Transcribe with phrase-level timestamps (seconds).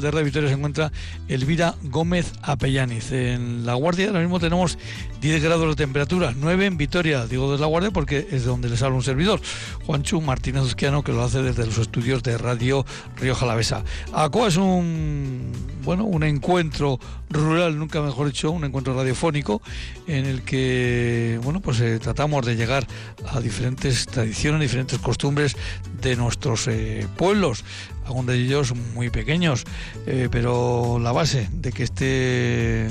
[0.00, 0.92] de Radio Victoria se encuentra
[1.28, 3.10] Elvira Gómez Apellaniz.
[3.12, 4.78] En La Guardia ahora mismo tenemos
[5.20, 8.68] 10 grados de temperatura, 9 en Vitoria, digo de La Guardia porque es de donde
[8.68, 9.40] les habla un servidor,
[9.86, 13.84] Juanchu Martínez Uzquiano, que lo hace desde los estudios de Radio Río Jalavesa.
[14.12, 19.60] ACOA es un, bueno, un encuentro rural, nunca mejor dicho, un encuentro radiofónico
[20.06, 22.86] en el que, bueno, pues eh, tratamos de llegar
[23.30, 25.56] a diferentes tradiciones, diferentes costumbres
[26.00, 27.64] de nuestros eh, pueblos
[28.08, 29.64] algunos de ellos muy pequeños,
[30.06, 32.88] eh, pero la base de que este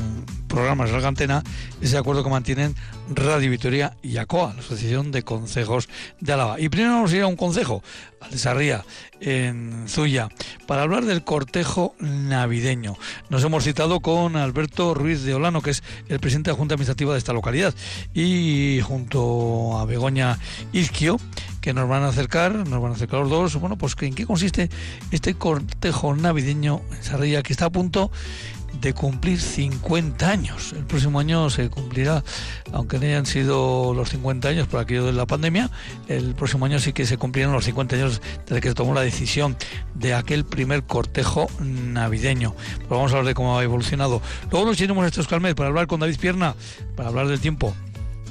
[0.47, 1.43] programa salga antena
[1.81, 2.75] es el acuerdo que mantienen
[3.09, 5.89] Radio Vitoria y ACOA, la Asociación de Concejos
[6.19, 6.59] de Álava.
[6.59, 7.83] Y primero vamos a ir a un concejo,
[8.21, 8.85] al de Sarría,
[9.19, 10.29] en Zuya,
[10.65, 12.95] para hablar del cortejo navideño.
[13.29, 16.75] Nos hemos citado con Alberto Ruiz de Olano, que es el presidente de la Junta
[16.75, 17.73] Administrativa de esta localidad,
[18.13, 20.37] y junto a Begoña
[20.73, 21.17] Izquio,
[21.67, 24.25] que nos van a acercar, nos van a acercar los dos, bueno, pues en qué
[24.25, 24.69] consiste
[25.11, 28.09] este cortejo navideño en Sarría, que está a punto
[28.79, 30.71] de cumplir 50 años.
[30.71, 32.23] El próximo año se cumplirá,
[32.71, 35.69] aunque no hayan sido los 50 años por aquello de la pandemia,
[36.07, 39.01] el próximo año sí que se cumplirán los 50 años desde que se tomó la
[39.01, 39.57] decisión
[39.93, 42.53] de aquel primer cortejo navideño.
[42.77, 44.21] Pues vamos a hablar de cómo ha evolucionado.
[44.51, 46.55] Luego nos iremos a estos calmes para hablar con David Pierna,
[46.95, 47.75] para hablar del tiempo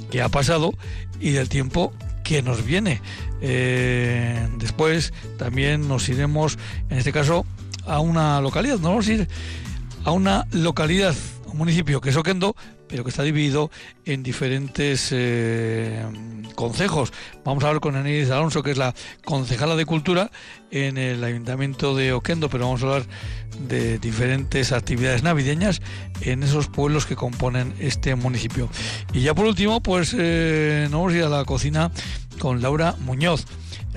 [0.09, 0.73] que ha pasado
[1.19, 1.93] y del tiempo
[2.27, 3.01] que nos viene.
[3.39, 7.45] Eh, después también nos iremos, en este caso,
[7.85, 8.75] a una localidad.
[8.75, 9.27] Nos vamos a ir
[10.03, 12.53] a una localidad, un municipio que es Oquendo,
[12.87, 13.69] pero que está dividido
[14.05, 16.05] en diferentes eh,
[16.55, 17.13] concejos.
[17.43, 18.93] Vamos a hablar con Enid Alonso, que es la
[19.25, 20.31] concejala de Cultura
[20.71, 23.03] en el Ayuntamiento de Oquendo, pero vamos a hablar
[23.67, 25.81] de diferentes actividades navideñas
[26.21, 28.69] en esos pueblos que componen este municipio.
[29.13, 31.91] Y ya por último, pues eh, nos vamos a ir a la cocina
[32.39, 33.45] con Laura Muñoz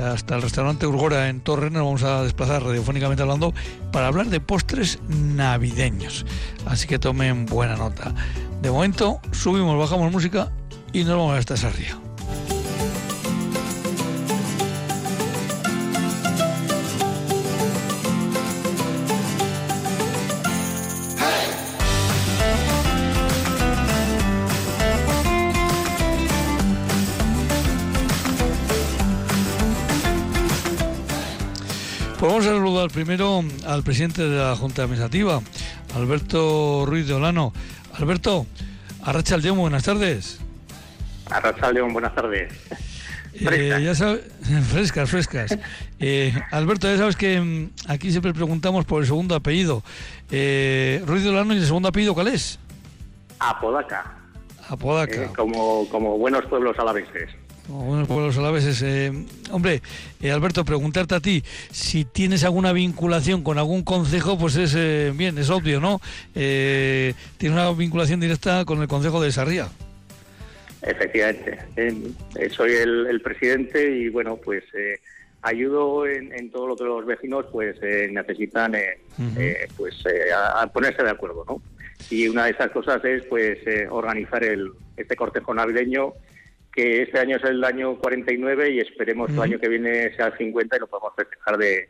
[0.00, 3.54] hasta el restaurante Urgora en Torres nos vamos a desplazar radiofónicamente hablando
[3.92, 6.26] para hablar de postres navideños.
[6.66, 8.14] Así que tomen buena nota.
[8.62, 10.50] De momento subimos, bajamos música
[10.92, 12.09] y nos vamos a esta sarria.
[33.04, 35.40] Primero al presidente de la Junta Administrativa,
[35.94, 37.50] Alberto Ruiz de Olano.
[37.94, 38.46] Alberto,
[39.02, 40.38] Arracha León, buenas tardes.
[41.30, 42.52] Arracha León, buenas tardes.
[43.32, 44.20] Eh, ya sabes,
[44.70, 45.58] frescas, frescas.
[45.98, 49.82] Eh, Alberto, ya sabes que mm, aquí siempre preguntamos por el segundo apellido.
[50.30, 52.58] Eh, Ruiz de Olano, ¿y el segundo apellido cuál es?
[53.38, 54.14] Apodaca.
[54.68, 55.32] Apodaca.
[55.34, 57.30] Como, como buenos pueblos alaveses.
[57.70, 58.82] Bueno, pueblos alaveses.
[58.82, 59.12] Eh,
[59.52, 59.80] hombre,
[60.20, 65.12] eh, Alberto, preguntarte a ti si tienes alguna vinculación con algún concejo, pues es eh,
[65.14, 66.00] bien, es obvio, ¿no?
[66.34, 69.68] Eh, tienes una vinculación directa con el concejo de Sarría.
[70.82, 71.58] Efectivamente,
[72.50, 74.64] soy el, presidente y bueno, pues
[75.42, 77.76] ayudo en, todo lo que los vecinos pues
[78.10, 78.74] necesitan,
[79.76, 79.94] pues
[80.34, 81.62] a, ponerse de acuerdo, ¿no?
[82.08, 83.58] Y una de esas cosas es pues
[83.90, 86.14] organizar el, este cortejo navideño
[86.80, 90.38] que este año es el año 49 y esperemos el año que viene sea el
[90.38, 91.88] 50 y lo podamos festejar de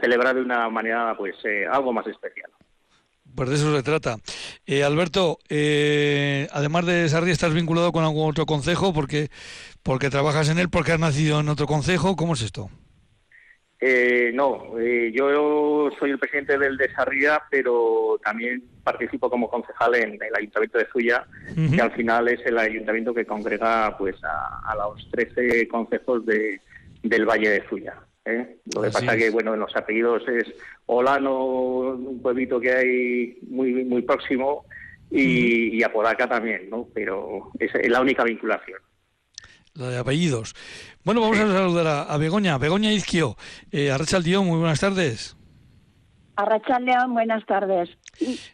[0.00, 2.50] celebrar de una manera pues eh, algo más especial.
[3.34, 4.16] Pues de eso se trata.
[4.66, 8.92] Eh, Alberto, eh, además de Sarri, ¿estás vinculado con algún otro consejo?
[8.92, 9.30] Porque,
[9.82, 12.16] porque trabajas en él, porque has nacido en otro consejo.
[12.16, 12.70] ¿Cómo es esto?
[13.84, 19.96] Eh, no, eh, yo soy el presidente del de Sarria, pero también participo como concejal
[19.96, 24.72] en el Ayuntamiento de Zuya, que al final es el ayuntamiento que congrega pues a,
[24.76, 26.60] los 13 concejos de,
[27.02, 27.94] del Valle de Zuya.
[28.24, 28.58] ¿eh?
[28.72, 29.24] Lo que pasa es.
[29.24, 30.54] que, bueno, en los apellidos es
[30.86, 34.64] Olano, un pueblito que hay muy muy próximo,
[35.10, 36.86] y, y Apodaca también, ¿no?
[36.94, 38.78] Pero es la única vinculación
[39.74, 40.54] la de apellidos.
[41.04, 42.58] Bueno, vamos a saludar a, Begoña.
[42.58, 43.36] Begoña Izquio,
[43.70, 43.94] eh,
[44.42, 45.36] muy buenas tardes.
[46.36, 47.90] Arrachal León, buenas tardes.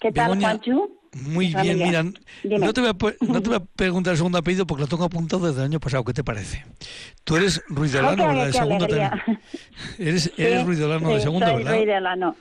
[0.01, 0.99] ¿Qué tal, Juanchu?
[1.23, 4.67] Muy bien, mira, no te, voy a, no te, voy a, preguntar el segundo apellido
[4.67, 6.05] porque lo tengo apuntado desde el año pasado.
[6.05, 6.65] ¿Qué te parece?
[7.25, 8.47] Tú eres Ruiz de Lano, ¿verdad?
[8.49, 9.11] El segundo también.
[9.99, 11.75] Eres, eres Ruiz de Lano, de segundo, soy ¿verdad?
[11.75, 12.37] Ruiz de Lano.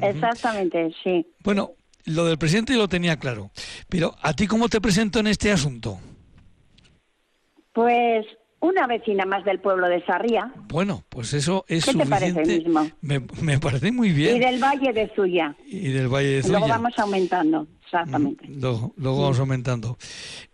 [0.00, 1.26] Exactamente, sí.
[1.42, 1.72] Bueno,
[2.04, 3.50] lo del presidente lo tenía claro.
[3.88, 5.98] Pero, ¿a ti cómo te presento en este asunto?
[7.72, 8.26] Pues
[8.60, 10.52] una vecina más del pueblo de Sarría.
[10.68, 12.88] Bueno, pues eso es ¿Qué te parece mismo?
[13.00, 14.36] Me, me, parece muy bien.
[14.36, 15.56] Y del Valle de Zuya.
[15.66, 16.58] Y del Valle de Zuya.
[16.58, 18.46] Luego vamos aumentando, exactamente.
[18.46, 19.96] Mm, luego, luego vamos aumentando.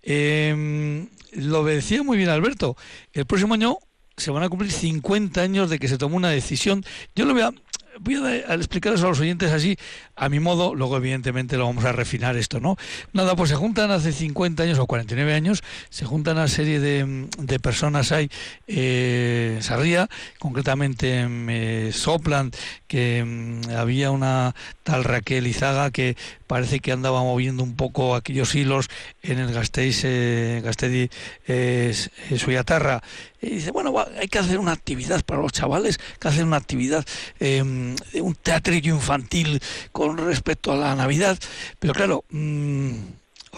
[0.02, 2.76] Eh, lo decía muy bien Alberto.
[3.12, 3.78] El próximo año
[4.16, 6.84] se van a cumplir 50 años de que se tomó una decisión.
[7.14, 7.52] Yo lo voy a
[8.00, 9.76] voy a, explicarles a los oyentes así,
[10.14, 12.76] a mi modo, luego evidentemente lo vamos a refinar esto, ¿no?
[13.12, 17.28] Nada, pues se juntan hace 50 años o 49 años, se juntan una serie de,
[17.38, 18.30] de personas ahí,
[18.66, 20.08] eh, Sarría,
[20.38, 22.50] concretamente me soplan
[22.86, 24.54] que mm, había una
[24.86, 26.16] tal Raquel Izaga que
[26.46, 28.88] parece que andaba moviendo un poco aquellos hilos
[29.20, 31.10] en el Gasteiz, eh, Gastedi
[31.48, 31.92] eh,
[32.36, 33.02] Suyatarra.
[33.42, 36.56] Y dice, bueno, hay que hacer una actividad para los chavales, hay que hacer una
[36.56, 37.04] actividad,
[37.40, 39.60] eh, un teatrillo infantil
[39.90, 41.36] con respecto a la Navidad.
[41.80, 42.92] Pero claro, mm,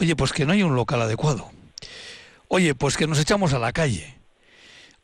[0.01, 1.51] oye, pues que no hay un local adecuado.
[2.49, 4.17] Oye, pues que nos echamos a la calle.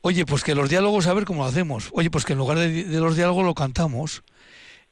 [0.00, 1.90] Oye, pues que los diálogos, a ver cómo lo hacemos.
[1.92, 4.22] Oye, pues que en lugar de, los diálogos lo cantamos.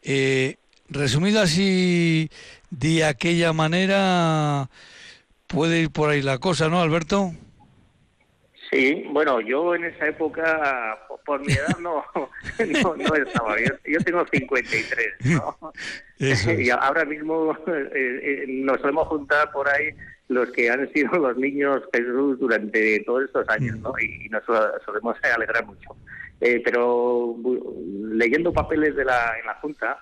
[0.02, 0.56] Eh,
[0.92, 2.30] resumido así
[2.70, 4.68] de aquella manera,
[5.46, 7.32] puede ir por ahí la cosa, ¿no, Alberto?
[8.70, 12.04] Sí, bueno, yo en esa época, por mi edad, no,
[12.96, 13.60] no, estaba.
[13.60, 15.58] Yo, yo, tengo 53, ¿no?
[16.58, 19.90] y ahora mismo eh, eh, nos solemos juntar por ahí
[20.28, 23.92] los que han sido los niños Jesús durante todos estos años, ¿no?
[23.98, 24.42] Y, nos
[24.86, 25.94] solemos alegrar mucho.
[26.40, 27.36] Eh, pero
[28.10, 29.98] leyendo papeles de la, en la Junta,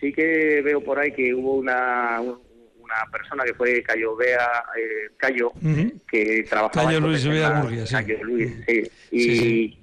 [0.00, 5.10] sí que veo por ahí que hubo una, una persona que fue Cayo Bea, eh,
[5.16, 5.52] Cayo,
[6.10, 6.86] que trabajaba...
[6.86, 7.92] Cayo Luis Bea sí.
[7.92, 8.90] Cayo Luis, sí.
[9.10, 9.78] Y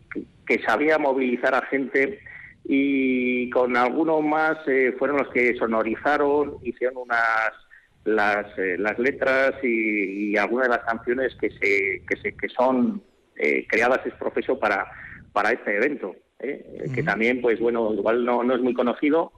[0.45, 2.19] que sabía movilizar a gente
[2.63, 7.51] y con algunos más eh, fueron los que sonorizaron, hicieron unas
[8.03, 13.01] las, eh, las letras y, algunas de las canciones que se que, se, que son
[13.35, 14.85] eh, creadas es profeso para
[15.33, 19.31] para este evento que también pues bueno igual no, no es muy conocido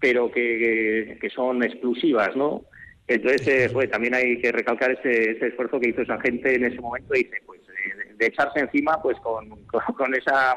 [0.00, 2.64] pero que, que son exclusivas no
[3.08, 6.64] entonces, eh, pues, también hay que recalcar ese, ese, esfuerzo que hizo esa gente en
[6.64, 7.60] ese momento, dice, pues,
[8.18, 10.56] de, echarse encima, pues, con, con, esa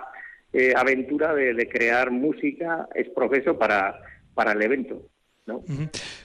[0.54, 4.00] eh, aventura de, crear música es profeso para,
[4.34, 5.02] para el evento.
[5.46, 5.64] ¿no?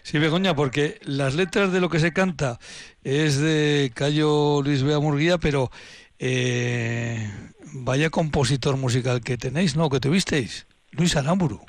[0.03, 2.59] Sí, Begoña, porque las letras de lo que se canta
[3.03, 5.71] es de Cayo Luis Bea Murguía, pero
[6.19, 7.27] eh,
[7.73, 9.89] vaya compositor musical que tenéis, ¿no?
[9.89, 11.61] Que tuvisteis, Luis Aramburu.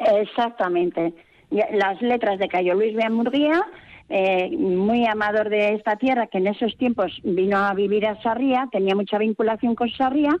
[0.00, 1.14] Exactamente
[1.50, 3.62] las letras de Cayo Luis Beamurguía,
[4.08, 8.68] eh, muy amador de esta tierra, que en esos tiempos vino a vivir a Sarria,
[8.70, 10.36] tenía mucha vinculación con Sarria,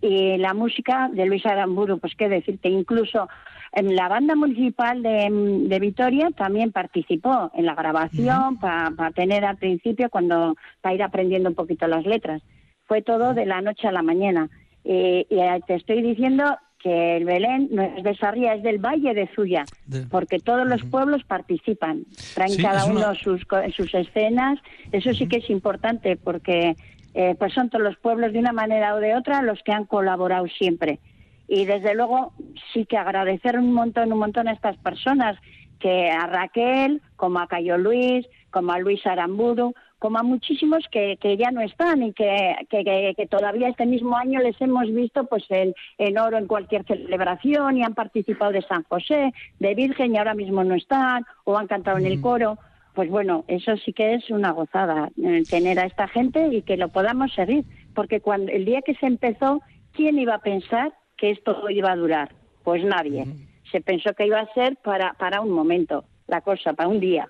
[0.00, 3.28] y la música de Luis Aramburu, pues qué decirte, incluso
[3.72, 9.56] en la banda municipal de, de Vitoria también participó en la grabación para tener al
[9.56, 12.42] principio, cuando para ir aprendiendo un poquito las letras.
[12.86, 14.50] Fue todo de la noche a la mañana.
[14.84, 15.26] y
[15.66, 16.44] te estoy diciendo
[16.84, 19.64] que el Belén no es de Sarria, es del Valle de Zuya,
[20.10, 22.04] porque todos los pueblos participan,
[22.34, 23.40] traen cada uno sus,
[23.74, 24.58] sus escenas,
[24.92, 26.76] eso sí que es importante, porque
[27.14, 29.86] eh, pues son todos los pueblos de una manera o de otra los que han
[29.86, 31.00] colaborado siempre.
[31.48, 32.34] Y desde luego
[32.74, 35.38] sí que agradecer un montón, un montón a estas personas,
[35.80, 41.16] que a Raquel, como a Cayo Luis, como a Luis Aramburu, como a muchísimos que,
[41.20, 45.44] que ya no están y que, que, todavía este mismo año les hemos visto pues
[45.48, 50.18] en, en, oro en cualquier celebración y han participado de San José, de Virgen y
[50.18, 52.58] ahora mismo no están o han cantado en el coro.
[52.94, 56.76] Pues bueno, eso sí que es una gozada, eh, tener a esta gente y que
[56.76, 57.64] lo podamos seguir,
[57.94, 59.62] porque cuando el día que se empezó,
[59.92, 62.34] ¿quién iba a pensar que esto iba a durar?
[62.62, 63.24] Pues nadie.
[63.72, 67.28] Se pensó que iba a ser para, para un momento, la cosa, para un día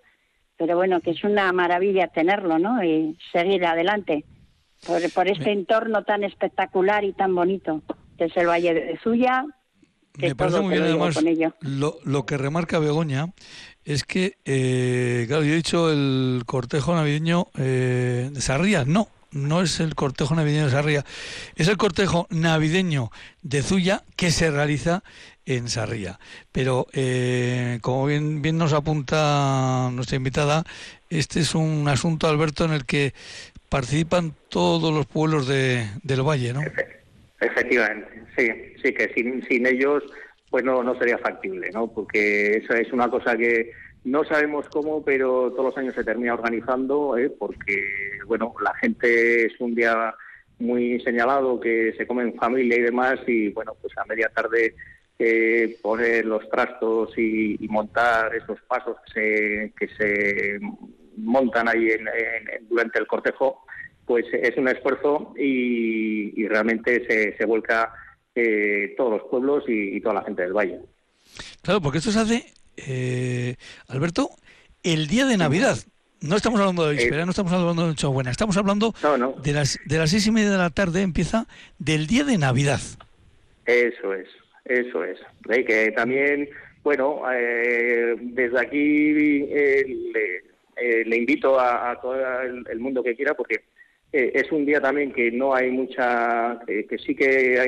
[0.65, 2.83] pero bueno, que es una maravilla tenerlo, ¿no?
[2.83, 4.25] Y seguir adelante
[4.87, 7.83] por, por este entorno tan espectacular y tan bonito,
[8.17, 9.45] que es el Valle de Zuya.
[10.17, 11.23] Me parece muy bien, además,
[11.61, 13.27] lo, lo, que remarca Begoña
[13.85, 19.61] es que, eh, claro, yo he dicho el cortejo navideño eh, de Sarria, no, no
[19.61, 21.05] es el cortejo navideño de Sarria,
[21.57, 23.11] es el cortejo navideño
[23.43, 25.05] de Zuya que se realiza
[25.47, 26.19] en Sarria.
[26.53, 30.65] Pero, eh, como bien, nos apunta nuestra invitada,
[31.11, 33.13] este es un asunto, Alberto, en el que
[33.69, 36.61] participan todos los pueblos de, del valle, ¿no?
[37.41, 38.49] Efectivamente, sí,
[38.83, 40.03] sí, que sin, sin ellos
[40.51, 41.89] pues no, no sería factible, ¿no?
[41.89, 43.73] Porque eso es una cosa que
[44.05, 47.29] no sabemos cómo, pero todos los años se termina organizando, ¿eh?
[47.29, 47.83] porque,
[48.27, 50.15] bueno, la gente es un día
[50.61, 54.77] muy señalado que se come en familia y demás, y, bueno, pues a media tarde
[55.19, 60.61] eh, poner los trastos y, montar esos pasos que se, que se
[61.17, 61.89] montan ahí
[62.69, 63.65] durante el cortejo,
[64.07, 67.93] pues es un esfuerzo y, realmente se, se vuelca
[68.35, 70.81] eh, todos los pueblos y, toda la gente del valle.
[71.63, 73.57] Claro, porque esto se hace, eh,
[73.89, 74.31] Alberto,
[74.83, 75.79] el día de Navidad.
[76.21, 78.95] No estamos hablando de víspera, no estamos hablando de Nochebuena, estamos hablando
[79.43, 81.47] de las de las seis y media de la tarde, empieza
[81.79, 82.81] del día de Navidad.
[83.67, 84.29] Eso es,
[84.65, 85.21] Eso es.
[85.67, 86.49] Que también,
[86.83, 93.65] bueno, eh, desde aquí le, invito a, todo el, mundo que quiera, porque
[94.13, 97.59] es un día también que no hay mucha, que, sí que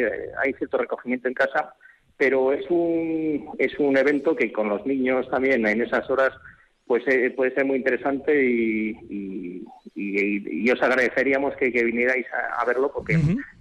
[0.43, 1.75] hay, cierto recogimiento en casa,
[2.17, 6.33] pero es un, es un evento que con los niños también en esas horas
[6.87, 9.64] pues eh, puede ser muy interesante y,
[10.73, 12.26] os agradeceríamos que, vinierais
[12.59, 13.14] a, verlo porque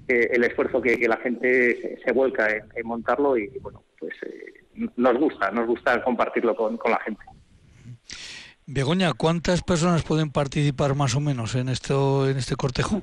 [0.08, 5.18] eh, el esfuerzo que, la gente se, vuelca en, montarlo y bueno pues eh, nos
[5.18, 7.24] gusta nos gusta compartirlo con, con la gente.
[8.66, 13.02] Begoña cuántas personas pueden participar más o menos en esto en este cortejo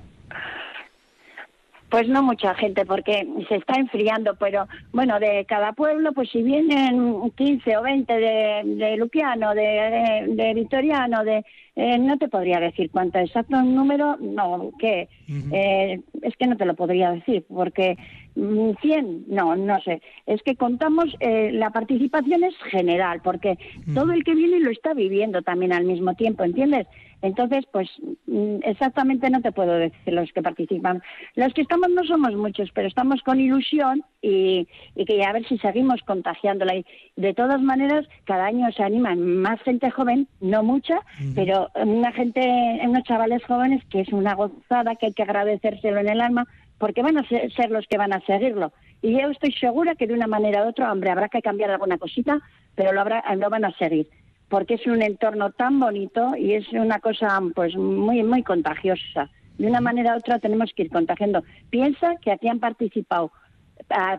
[1.92, 6.42] pues no mucha gente, porque se está enfriando, pero bueno, de cada pueblo, pues si
[6.42, 11.44] vienen 15 o 20 de, de Lupiano, de, de, Vitoriano, de
[11.76, 15.10] eh, no te podría decir cuánto exacto un número, no, ¿qué?
[15.52, 17.98] Eh, es que no te lo podría decir, porque
[18.34, 20.00] 100, mm, no, no sé.
[20.26, 23.58] Es que contamos, eh, la participación es general, porque
[23.94, 26.86] todo el que viene lo está viviendo también al mismo tiempo, ¿entiendes?
[27.22, 27.88] Entonces, pues
[28.26, 31.02] mm, exactamente no te puedo decir los que participan.
[31.36, 35.46] Los que estamos no somos muchos, pero estamos con ilusión y, y que a ver
[35.46, 36.74] si seguimos contagiándola.
[36.74, 36.84] Y
[37.16, 41.00] de todas maneras, cada año se anima más gente joven, no mucha,
[41.36, 46.08] pero una gente, unos chavales jóvenes que es una gozada, que hay que agradecérselo en
[46.08, 46.46] el alma,
[46.82, 48.72] porque van a ser los que van a seguirlo.
[49.02, 51.96] Y yo estoy segura que de una manera u otra, hombre, habrá que cambiar alguna
[51.96, 52.40] cosita,
[52.74, 54.08] pero lo, habrá, lo van a seguir
[54.48, 59.30] porque es un entorno tan bonito y es una cosa pues muy muy contagiosa.
[59.58, 61.44] De una manera u otra tenemos que ir contagiando.
[61.70, 63.30] Piensa que aquí han participado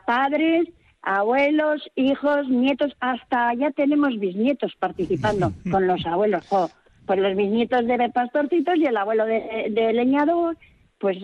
[0.05, 0.69] padres,
[1.01, 6.47] abuelos, hijos, nietos, hasta ya tenemos bisnietos participando con los abuelos.
[7.05, 10.55] pues los bisnietos de pastorcitos y el abuelo de, leñador,
[11.03, 11.17] pues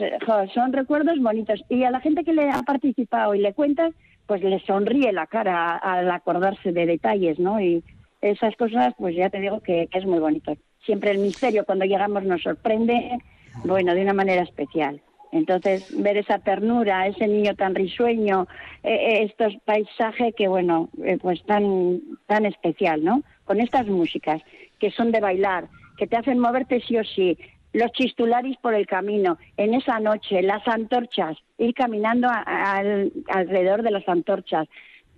[0.53, 1.63] son recuerdos bonitos.
[1.69, 3.93] Y a la gente que le ha participado y le cuentas,
[4.27, 7.61] pues le sonríe la cara al acordarse de detalles, ¿no?
[7.61, 7.81] Y,
[8.21, 10.53] esas cosas, pues ya te digo que, es muy bonito.
[10.85, 13.17] Siempre el misterio cuando llegamos nos sorprende,
[13.63, 15.01] bueno, de una manera especial.
[15.31, 18.45] Entonces, ver esa ternura, ese niño tan risueño,
[18.83, 23.23] eh, eh, estos paisajes que, bueno, eh, pues tan, tan especial, ¿no?
[23.45, 24.41] Con estas músicas
[24.77, 27.37] que son de bailar, que te hacen moverte sí o sí,
[27.73, 32.27] los chistularis por el camino, en esa noche, las antorchas, ir caminando
[33.27, 34.67] alrededor de las antorchas,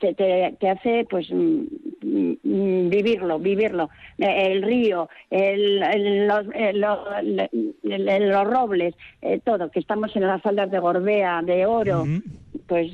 [0.02, 1.64] te, hace pues mm,
[2.02, 3.90] mm, vivirlo, vivirlo.
[4.18, 11.42] El río, el, los, los, robles, eh, todo, que estamos en las faldas de Gorbea,
[11.44, 12.06] de Oro,
[12.68, 12.92] pues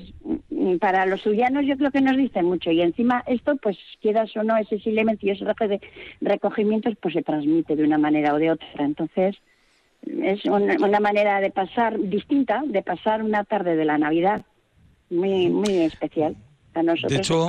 [0.50, 2.72] mm, para los suyanos yo creo que nos dicen mucho.
[2.72, 5.82] Y encima esto, pues quieras o no, ese silencio y ese de
[6.22, 8.68] recogimientos, pues se transmite de una manera o de otra.
[8.80, 9.36] Entonces,
[10.22, 14.46] es una manera de pasar distinta, de pasar una tarde de la Navidad
[15.10, 16.36] muy, muy especial
[17.08, 17.48] de hecho,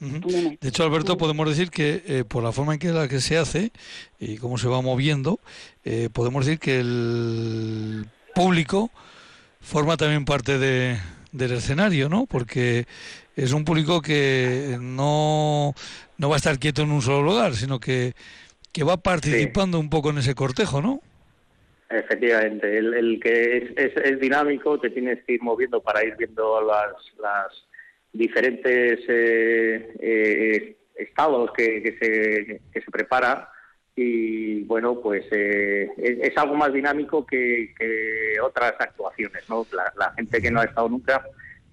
[0.00, 3.36] De hecho, Alberto, podemos decir que eh, por la forma en que la que se
[3.36, 3.70] hace
[4.18, 5.40] y cómo se va moviendo,
[5.84, 8.90] eh, podemos decir que el público
[9.60, 10.98] forma también parte de,
[11.32, 12.26] del escenario, ¿no?
[12.26, 12.86] Porque
[13.36, 15.74] es un público que no,
[16.16, 18.14] no va a estar quieto en un solo lugar, sino que,
[18.72, 21.02] que va participando un poco en ese cortejo, ¿no?
[21.90, 27.66] Efectivamente, el, que es, dinámico, te tienes que ir moviendo para ir viendo las, las
[28.12, 33.50] diferentes eh, eh, estados que, que, se, que se prepara
[33.96, 37.74] y bueno, pues eh, es, algo más dinámico que,
[38.40, 39.66] otras actuaciones, ¿no?
[39.96, 41.26] La, gente que no ha estado nunca,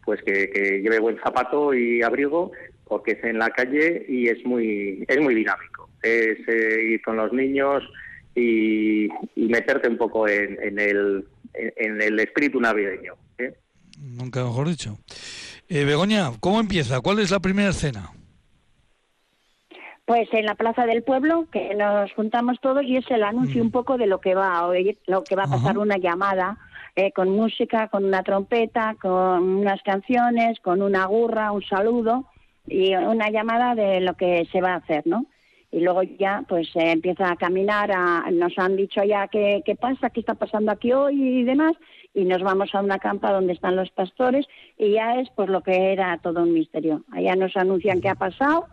[0.03, 2.51] pues que, que, lleve buen zapato y abrigo
[2.85, 5.91] porque es en la calle y es muy es muy dinámico.
[6.01, 7.83] Es ir con los niños
[8.37, 13.13] y, meterte un poco en, el, en el espíritu navideño.
[13.39, 13.53] ¿eh?
[13.99, 14.99] Nunca mejor dicho.
[15.69, 17.01] Eh, Begoña, ¿cómo empieza?
[17.01, 18.11] ¿Cuál es la primera escena?
[20.05, 23.71] Pues en la Plaza del Pueblo, que nos juntamos todos y es el anuncio un
[23.71, 26.57] poco de lo que va a oír, lo que va a pasar una llamada
[26.95, 32.25] eh, con música, con una trompeta, con unas canciones, con una gurra, un saludo
[32.65, 35.25] y una llamada de lo que se va a hacer, ¿no?
[35.71, 37.91] Y luego ya pues se empieza a caminar,
[38.31, 41.73] nos han dicho ya qué, qué pasa, qué está pasando aquí hoy y demás,
[42.13, 44.47] y nos vamos a una campa donde están los pastores
[44.77, 47.03] y ya es pues lo que era todo un misterio.
[47.11, 48.67] Allá nos anuncian qué ha pasado,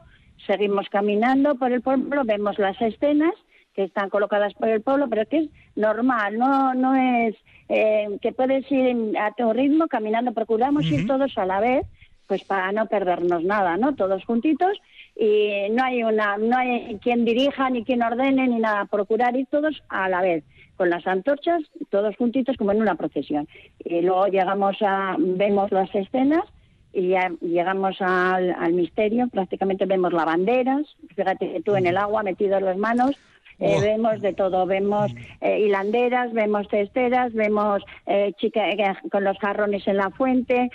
[0.47, 3.35] seguimos caminando por el pueblo, vemos las escenas
[3.75, 7.35] que están colocadas por el pueblo, pero que es normal, no no es
[7.69, 11.87] eh, que puedes ir a tu ritmo caminando, procuramos ir todos a la vez,
[12.29, 13.95] pues para no perdernos nada, ¿no?
[13.95, 14.79] Todos juntitos
[15.17, 18.85] y no hay una no hay quien dirija ni quien ordene ni nada.
[18.87, 20.45] Procurar ir todos a la vez
[20.77, 23.49] con las antorchas todos juntitos como en una procesión.
[23.85, 26.45] Y luego llegamos a vemos las escenas
[26.93, 30.83] y ya llegamos al, misterio, prácticamente vemos lavanderas,
[31.15, 33.17] fíjate que tú en el agua metidos las manos,
[33.59, 39.39] eh, vemos de todo, vemos eh, hilanderas, vemos cesteras, vemos eh, chicas eh, con los
[39.39, 40.71] jarrones en la fuente,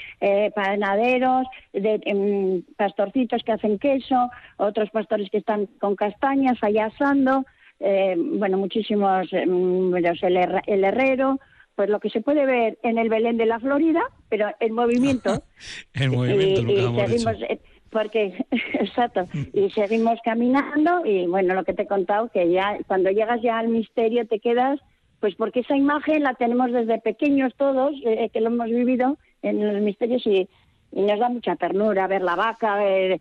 [0.55, 7.45] panaderos, de, em, pastorcitos que hacen queso, otros pastores que están con castañas allá asando,
[7.79, 11.39] bueno, muchísimos, em, el, el herrero,
[11.79, 15.43] pues lo que se puede ver en el Belén de la Florida, pero en movimiento.
[15.93, 21.83] en movimiento, y, seguimos, eh, porque exacto y seguimos caminando y bueno lo que te
[21.83, 24.79] he contado que ya cuando llegas ya al misterio te quedas
[25.19, 29.65] pues porque esa imagen la tenemos desde pequeños todos eh, que lo hemos vivido en
[29.65, 30.47] los misterios y,
[30.91, 33.19] nos da mucha ternura ver la vaca ver,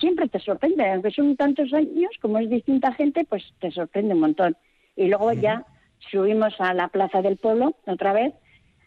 [0.00, 4.20] siempre te sorprende aunque son tantos años como es distinta gente pues te sorprende un
[4.20, 4.56] montón.
[4.96, 5.64] Y luego ya
[6.10, 8.34] subimos a la Plaza del Pueblo otra vez,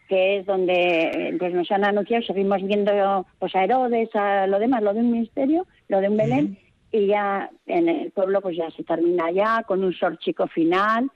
[0.08, 4.82] que es donde pues nos han anunciado, seguimos viendo pues a Herodes, a lo demás,
[4.82, 6.58] lo de un ministerio, lo de un Belén,
[6.90, 11.10] y ya en el pueblo pues ya se termina ya con un sorchico final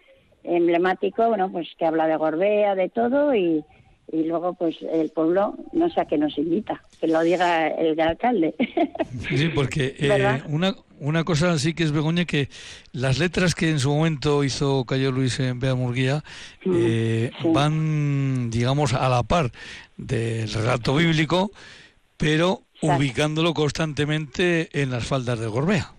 [0.44, 3.64] emblemático, bueno, pues que habla de Gorbea, de todo, y,
[4.12, 7.98] y luego pues el pueblo no sé a qué nos invita, que lo diga el
[7.98, 8.54] alcalde.
[9.34, 12.48] Sí, porque eh, una, una cosa sí que es Begoña que
[12.92, 16.22] las letras que en su momento hizo Cayo Luis en Bea Murguía
[16.66, 19.50] eh, van, digamos, a la par
[19.96, 21.50] del relato bíblico,
[22.18, 25.92] pero ubicándolo constantemente en las faldas de Gorbea.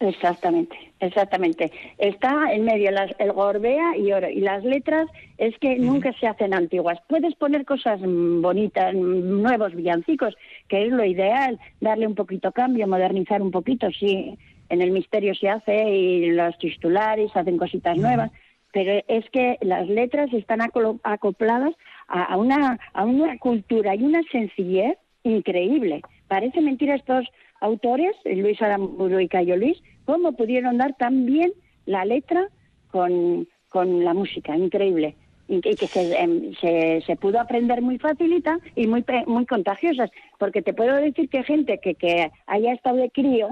[0.00, 1.72] Exactamente, exactamente.
[1.98, 4.28] Está en medio el Gorbea y oro.
[4.28, 6.98] Y las letras es que nunca se hacen antiguas.
[7.08, 10.36] Puedes poner cosas bonitas, nuevos villancicos,
[10.68, 13.88] que es lo ideal, darle un poquito cambio, modernizar un poquito.
[13.90, 14.38] Sí,
[14.68, 18.30] en el misterio se hace y los titulares hacen cositas nuevas.
[18.72, 21.74] Pero es que las letras están acopladas
[22.06, 26.02] a, una, a una cultura y una sencillez increíble.
[26.28, 27.26] Parece mentira estos
[27.60, 31.52] autores, Luis Aramburu y Cayo Luis, cómo pudieron dar tan bien
[31.86, 32.48] la letra
[32.90, 35.16] con, con la música, increíble.
[35.48, 35.76] Y que,
[36.16, 40.10] em, se, se, pudo aprender muy facilita y muy, muy contagiosas.
[40.38, 43.48] Porque te puedo decir que gente que, que haya estado de crío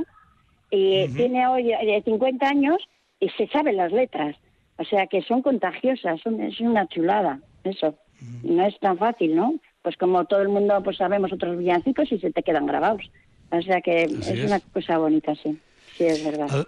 [0.71, 1.73] y tiene hoy
[2.05, 4.37] 50 eh, años y se sabe las letras.
[4.79, 7.97] O sea que son contagiosas, son, es una chulada, eso.
[8.43, 9.55] No es tan fácil, ¿no?
[9.83, 13.11] Pues como todo el mundo pues sabemos otros villancicos y se te quedan grabados.
[13.51, 15.59] O sea que es, una cosa bonita, sí.
[15.97, 16.67] Sí, es verdad.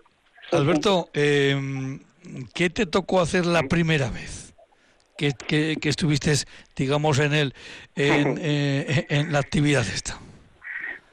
[0.53, 2.01] Alberto, em,
[2.55, 4.55] ¿qué te tocó hacer la primera vez?
[5.17, 5.33] Que,
[5.79, 6.33] que, estuviste,
[6.75, 7.55] digamos, en el
[7.95, 10.19] en, eh, en la actividad esta.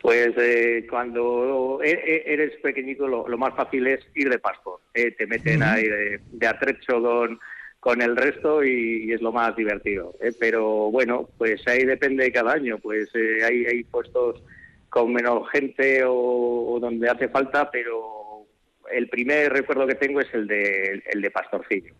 [0.02, 4.80] Pues eh, cuando e, e, eres pequeñito lo, más fácil es ir de pastor.
[4.94, 7.38] Eh, te meten ahí de, atrecho con,
[7.82, 10.16] con el resto y, es lo más divertido.
[10.40, 12.78] Pero bueno, pues ahí depende de cada año.
[12.78, 13.10] Pues
[13.44, 14.42] hay, hay puestos
[14.90, 18.46] con menos gente o, donde hace falta, pero
[18.92, 21.94] el primer recuerdo que tengo es el de, el de Pastorcillo.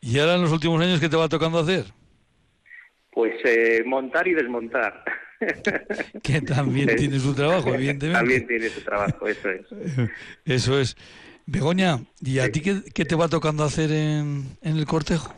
[0.00, 1.84] ¿Y ahora en los últimos años qué te va tocando hacer?
[3.10, 5.04] Pues eh, montar y desmontar.
[6.22, 8.18] que también tiene su trabajo, evidentemente.
[8.18, 9.66] También tiene su trabajo, eso es.
[10.44, 10.96] Eso es.
[11.46, 15.34] Begoña, ¿y a ti qué, qué, te va tocando hacer en, en el cortejo?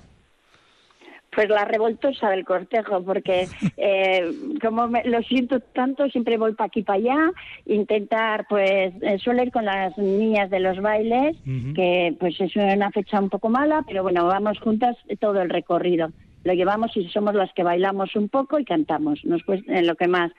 [1.33, 6.83] Pues la revoltosa del cortejo, porque eh, como lo siento tanto, siempre voy para aquí
[6.83, 7.31] para allá,
[7.67, 11.37] intentar, pues, eh, suelo ir con las niñas de los bailes,
[11.75, 16.11] que pues es una fecha un poco mala, pero bueno, vamos juntas todo el recorrido.
[16.43, 19.25] Lo llevamos y somos las que bailamos un poco y cantamos.
[19.25, 20.33] Nos en lo que más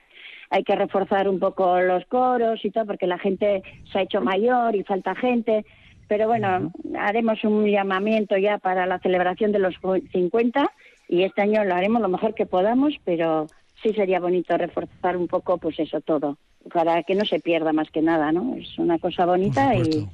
[0.52, 4.22] hay que reforzar un poco los coros y todo, porque la gente se ha hecho
[4.22, 5.66] mayor y falta gente.
[6.10, 9.76] Pero bueno, haremos un llamamiento ya para la celebración de los
[10.12, 10.70] 50
[11.12, 13.47] y este año lo haremos lo mejor que podamos, pero
[13.84, 16.38] sí sería bonito reforzar un poco pues eso todo,
[16.74, 18.56] para que no se pierda más que nada, ¿no?
[18.56, 20.08] Es una cosa bonita y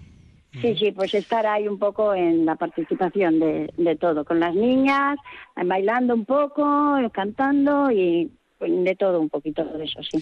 [0.60, 4.56] sí, sí, pues estar ahí un poco en la participación de, de todo, con las
[4.56, 5.20] niñas,
[5.56, 10.18] bailando un poco, cantando y pues, de todo un poquito de eso, sí.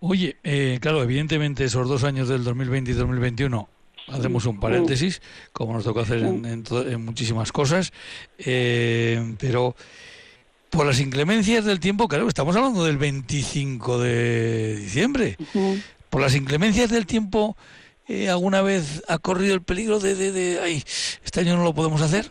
[0.00, 3.68] Oye, eh, claro, evidentemente esos dos años del 2020 y 2021
[4.12, 5.20] hacemos un paréntesis,
[5.52, 7.92] como nos toca hacer en, muchísimas cosas,
[8.38, 9.74] eh, pero
[10.70, 15.36] por las inclemencias del tiempo, claro, estamos hablando del 25 de diciembre,
[16.10, 17.56] por las inclemencias del tiempo,
[18.06, 20.82] eh, ¿alguna vez ha corrido el peligro de, de, de, ay,
[21.24, 22.30] este año no lo podemos hacer?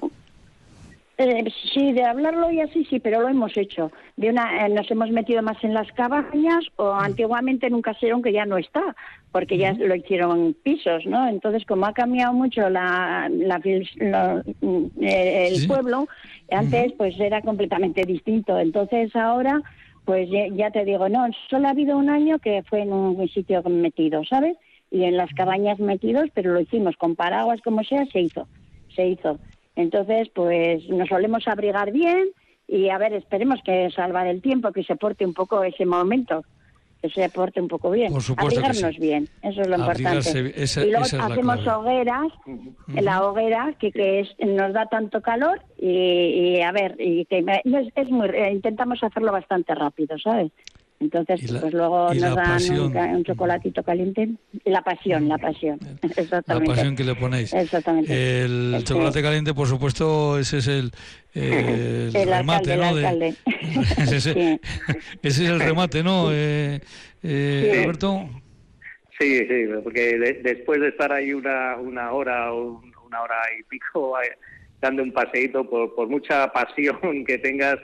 [1.19, 3.91] Eh, sí, de hablarlo y así sí, pero lo hemos hecho.
[4.17, 8.21] De una, eh, nos hemos metido más en las cabañas o antiguamente en un caserón
[8.21, 8.95] que ya no está,
[9.31, 11.27] porque ya lo hicieron pisos, ¿no?
[11.27, 16.07] Entonces, como ha cambiado mucho la, eh, el pueblo,
[16.51, 18.59] antes pues era completamente distinto.
[18.59, 19.61] Entonces ahora
[20.05, 23.61] pues ya, te digo, no, solo ha habido un año que fue en un sitio
[23.63, 24.55] metido, ¿sabes?
[24.89, 28.47] Y en las cabañas metidos, pero lo hicimos con paraguas, como sea, se hizo,
[28.95, 29.37] se hizo.
[29.77, 32.29] Entonces, pues nos solemos abrigar bien
[32.67, 36.43] y a ver, esperemos que salva del tiempo, que se porte un poco ese momento
[37.01, 38.11] que se porte un poco bien.
[38.11, 40.55] Por supuesto Abrigarnos bien, eso es lo importante.
[40.83, 42.27] y luego hacemos hogueras,
[42.87, 47.45] la hoguera que, que es, nos da tanto calor y, a ver, y que
[47.95, 50.51] es, muy, eh, intentamos hacerlo bastante rápido, ¿sabes?
[50.99, 54.29] Entonces, pues luego nos dan un, chocolatito caliente.
[54.65, 55.79] Y la pasión, la pasión.
[56.15, 56.67] Exactamente.
[56.69, 57.53] La pasión que le ponéis.
[57.53, 58.43] Exactamente.
[58.43, 60.91] El chocolate caliente, por supuesto, ese es el,
[61.33, 62.97] el, remate, ¿no?
[63.97, 64.59] ese,
[65.21, 66.81] es el remate, ¿no, eh,
[67.21, 68.27] eh, Roberto?
[69.19, 74.19] Sí, sí, porque después de estar ahí una, una hora o una hora y pico
[74.21, 74.37] eh,
[74.79, 77.77] dando un paseíto, por, por mucha pasión que tengas,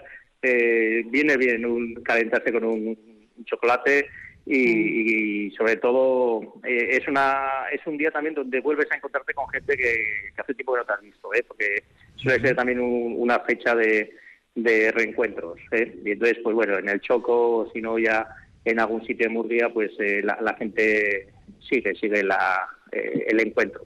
[0.43, 2.97] eh, viene bien un, calentarse con un,
[3.45, 4.07] chocolate
[4.45, 9.49] y, sobre todo eh, es una es un día también donde vuelves a encontrarte con
[9.49, 11.43] gente que, hace tiempo que no te has visto, ¿eh?
[11.47, 11.83] porque
[12.15, 14.15] suele ser también una fecha de,
[14.55, 15.59] de reencuentros.
[15.71, 15.93] ¿eh?
[16.05, 18.27] Y entonces, pues bueno, en el Choco, o si no ya
[18.65, 21.27] en algún sitio de Murcia, pues eh, la, la, gente
[21.59, 23.83] sigue, sigue la, el encuentro.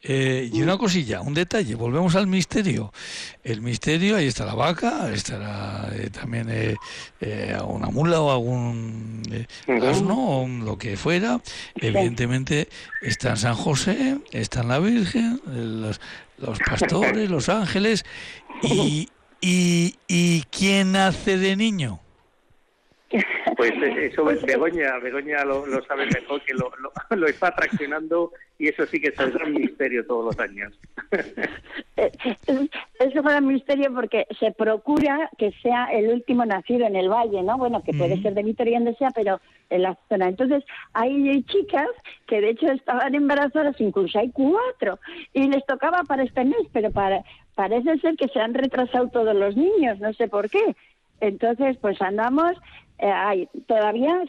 [0.00, 2.92] Eh, y una cosilla, un detalle, volvemos al misterio.
[3.42, 9.22] El misterio, ahí está la vaca, estará eh, también eh, una mula o algún
[9.66, 11.40] asno, o lo que fuera.
[11.74, 12.68] Evidentemente
[13.02, 16.00] está en San José, está en la Virgen, los,
[16.38, 18.04] los pastores, los ángeles.
[18.60, 19.08] Y,
[19.40, 22.00] y, ¿Y quién hace de niño?
[23.58, 28.68] Pues eso Begoña, Begoña lo, lo sabe mejor que lo, lo, lo está traccionando y
[28.68, 30.78] eso sí que es un misterio todos los años.
[33.20, 37.58] fue un misterio porque se procura que sea el último nacido en el valle, ¿no?
[37.58, 39.40] Bueno, que puede ser de Vitoria donde sea, pero
[39.70, 40.28] en la zona.
[40.28, 41.88] Entonces, hay chicas
[42.28, 45.00] que de hecho estaban embarazadas, incluso hay cuatro,
[45.32, 47.24] y les tocaba para este mes, pero para,
[47.56, 50.76] parece ser que se han retrasado todos los niños, no sé por qué.
[51.20, 52.52] Entonces, pues andamos
[52.98, 54.24] eh, todavía,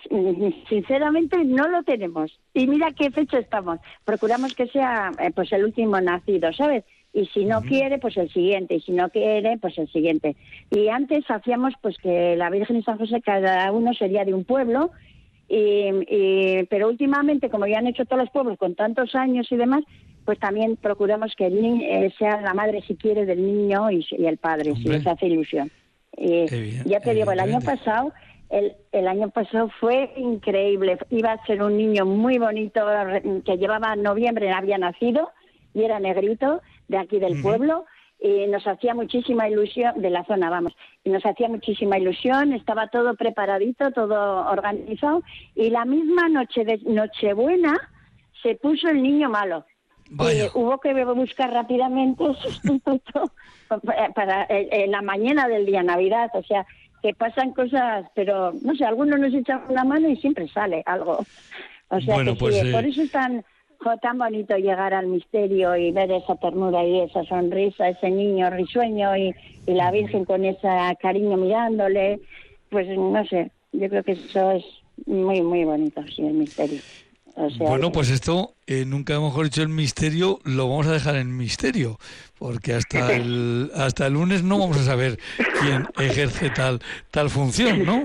[0.70, 2.40] sinceramente, no lo tenemos.
[2.54, 3.80] Y mira qué fecha estamos.
[4.06, 6.84] Procuramos que sea eh, pues el último nacido, ¿sabes?
[7.12, 8.76] Y si no quiere, pues el siguiente.
[8.76, 10.36] Y si no quiere, pues el siguiente.
[10.70, 14.44] Y antes hacíamos pues que la Virgen y San José, cada uno sería de un
[14.44, 14.92] pueblo.
[15.48, 19.84] Y, pero últimamente, como ya han hecho todos los pueblos con tantos años y demás,
[20.24, 24.06] pues también procuramos que el niño, eh, sea la madre, si quiere, del niño y,
[24.12, 25.72] el padre, si les hace ilusión.
[26.86, 28.14] ya te digo, el año pasado
[28.50, 30.98] el, el año pasado fue increíble.
[31.10, 32.82] Iba a ser un niño muy bonito
[33.46, 35.32] que llevaba noviembre, había nacido
[35.74, 37.86] y era negrito de aquí del pueblo
[38.20, 42.88] y nos hacía muchísima ilusión de la zona, vamos, y nos hacía muchísima ilusión, estaba
[42.88, 45.24] todo preparadito, todo organizado
[45.56, 47.78] y la misma noche de Nochebuena
[48.44, 49.66] se puso el niño malo.
[50.12, 53.32] Y hubo que buscar rápidamente sustituto
[54.16, 56.66] para en la mañana del día Navidad, o sea,
[57.02, 61.26] que pasan cosas, pero no sé, algunos nos echan una mano y siempre sale algo.
[61.90, 63.44] O sea que pues, sí, por eh, eso es tan,
[64.02, 69.16] tan bonito llegar al misterio y ver esa ternura y esa sonrisa, ese niño risueño
[69.18, 69.34] y,
[69.66, 70.68] y la Virgen con ese
[71.02, 72.20] cariño mirándole.
[72.70, 74.66] Pues no sé, yo creo que eso es
[75.08, 76.80] muy, muy bonito, sí, el misterio
[77.58, 81.98] bueno, pues esto, eh, nunca mejor dicho el misterio, lo vamos a dejar en misterio,
[82.38, 85.20] porque hasta el, hasta el lunes no vamos a saber
[85.62, 86.80] quién ejerce tal,
[87.12, 88.04] tal función, ¿no?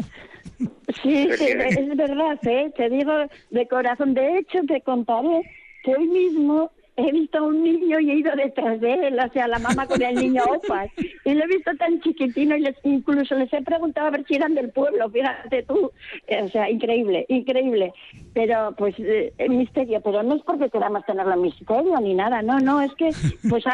[1.02, 2.70] Sí, es verdad, ¿eh?
[2.76, 3.12] te digo
[3.50, 4.14] de corazón.
[4.14, 5.42] De hecho, te contaré
[5.82, 9.32] que hoy mismo he visto a un niño y he ido detrás de él, o
[9.32, 10.90] sea, la mamá con el niño opas,
[11.24, 14.34] y lo he visto tan chiquitino y les, incluso les he preguntado a ver si
[14.34, 17.92] eran del pueblo, fíjate tú, o sea, increíble, increíble,
[18.32, 22.60] pero pues eh, misterio, pero no es porque queramos tenerlo en misterio ni nada, no,
[22.60, 23.10] no, es que
[23.48, 23.64] pues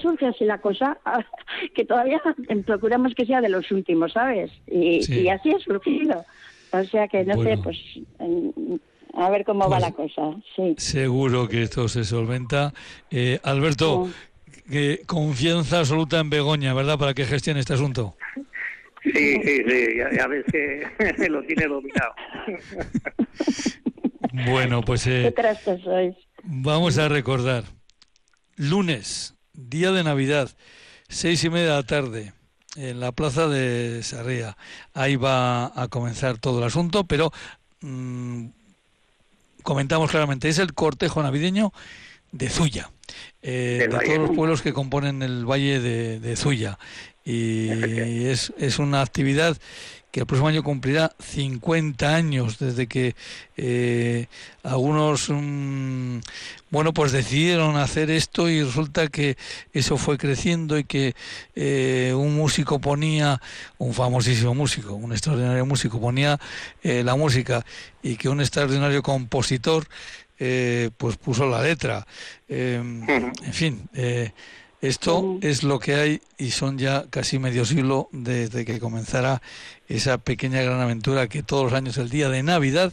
[0.00, 0.98] surge así la cosa,
[1.74, 2.20] que todavía
[2.66, 4.50] procuramos que sea de los últimos, ¿sabes?
[4.66, 6.24] Y, así ha surgido.
[6.70, 7.78] O sea que no sé, pues
[9.18, 10.22] a ver cómo va la cosa.
[10.54, 10.74] Sí.
[10.78, 12.72] Seguro que esto se solventa.
[13.10, 14.08] Eh, Alberto,
[15.06, 16.98] confianza absoluta en Begoña, ¿verdad?
[16.98, 18.16] Para que gestione este asunto.
[19.02, 22.14] Sí, sí, sí, ya, ves que lo tiene dominado.
[24.50, 26.14] bueno, pues eh, ¿Qué sois?
[26.42, 27.64] vamos a recordar.
[28.56, 30.50] Lunes, día de Navidad,
[31.08, 32.32] seis y media de la tarde,
[32.76, 34.56] en la plaza de Sarria.
[34.94, 37.30] Ahí va a comenzar todo el asunto, pero
[37.80, 38.48] mm,
[39.68, 41.74] comentamos claramente, es el cortejo navideño
[42.32, 42.90] de Zuya,
[43.42, 46.78] eh, de todos los pueblos que componen el valle de, Zuya.
[47.22, 49.58] Y es, es una actividad
[50.10, 53.14] que el próximo año cumplirá 50 años desde que
[53.56, 54.26] eh,
[54.62, 56.18] algunos, mm,
[56.70, 59.36] bueno, pues decidieron hacer esto y resulta que
[59.72, 61.14] eso fue creciendo y que
[61.54, 63.40] eh, un músico ponía,
[63.76, 66.38] un famosísimo músico, un extraordinario músico ponía
[66.82, 67.64] eh, la música
[68.02, 69.86] y que un extraordinario compositor
[70.96, 72.06] pues puso la letra.
[72.48, 73.88] en fin.
[74.80, 79.42] Esto es lo que hay y son ya casi medio siglo desde que comenzara
[79.88, 82.92] esa pequeña gran aventura que todos los años, el día de Navidad,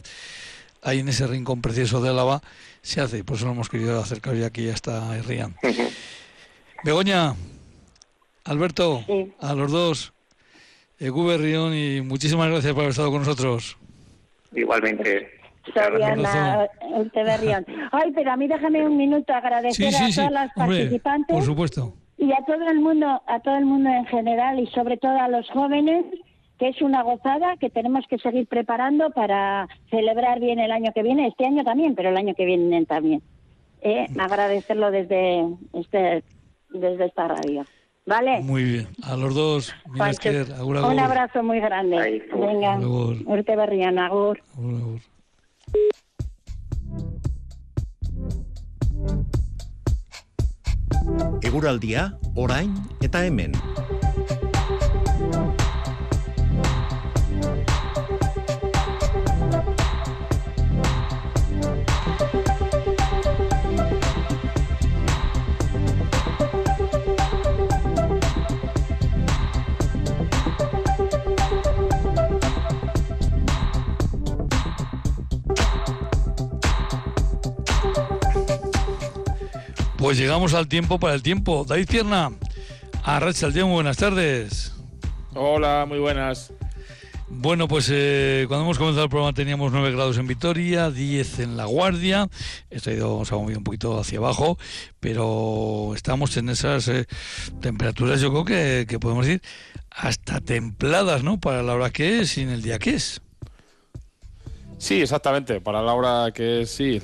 [0.82, 2.42] hay en ese rincón precioso de Álava,
[2.82, 3.22] se hace.
[3.22, 5.54] Por eso lo hemos querido acercar ya ya está Rian.
[6.82, 7.36] Begoña,
[8.44, 9.04] Alberto,
[9.40, 10.12] a los dos,
[10.98, 13.76] Egube Rion, y muchísimas gracias por haber estado con nosotros.
[14.52, 15.35] Igualmente.
[15.74, 16.68] Soriana
[17.92, 21.34] Ay, pero a mí déjame un minuto agradecer a todas las participantes.
[21.34, 21.94] Por supuesto.
[22.18, 25.28] Y a todo el mundo, a todo el mundo en general y sobre todo a
[25.28, 26.04] los jóvenes,
[26.58, 31.02] que es una gozada que tenemos que seguir preparando para celebrar bien el año que
[31.02, 33.22] viene, este año también, pero el año que viene también.
[33.82, 36.24] Eh, agradecerlo desde este
[36.70, 37.64] desde esta radio.
[38.06, 38.40] ¿Vale?
[38.40, 38.88] Muy bien.
[39.02, 42.24] A los dos, Un abrazo muy grande.
[42.32, 44.40] Venga, Urte Berrián, agur.
[44.56, 45.00] agur.
[51.46, 53.54] Eguraldia, orain eta hemen.
[80.06, 81.64] Pues llegamos al tiempo para el tiempo.
[81.68, 82.30] David Pierna,
[83.02, 84.72] a Racha muy buenas tardes.
[85.34, 86.52] Hola, muy buenas.
[87.26, 91.56] Bueno, pues eh, cuando hemos comenzado el programa teníamos 9 grados en Vitoria, 10 en
[91.56, 92.28] La Guardia.
[92.70, 94.58] Esto ha ido, se ha movido un poquito hacia abajo,
[95.00, 97.06] pero estamos en esas eh,
[97.60, 99.42] temperaturas, yo creo que, que podemos decir
[99.90, 101.40] hasta templadas, ¿no?
[101.40, 103.22] Para la hora que es y en el día que es.
[104.78, 105.60] Sí, exactamente.
[105.60, 107.00] Para la hora que sí.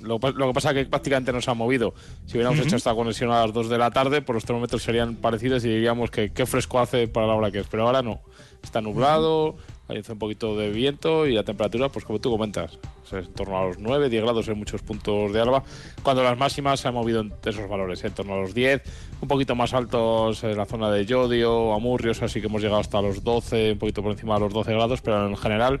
[0.00, 1.94] lo, que pasa es que prácticamente nos ha movido.
[2.26, 5.16] Si hubiéramos hecho esta conexión a las 2 de la tarde, por los termómetros serían
[5.16, 7.66] parecidos y diríamos que qué fresco hace para la hora que es.
[7.68, 8.20] Pero ahora no.
[8.62, 9.56] Está nublado,
[9.88, 13.56] hay un poquito de viento y la temperatura, pues como tú comentas, es en torno
[13.56, 15.62] a los 9, 10 grados en muchos puntos de Alba,
[16.02, 18.82] cuando las máximas se han movido en esos valores, en torno a los 10,
[19.20, 23.00] un poquito más altos en la zona de Yodio, Amurrios, así que hemos llegado hasta
[23.00, 25.80] los 12, un poquito por encima de los 12 grados, pero en general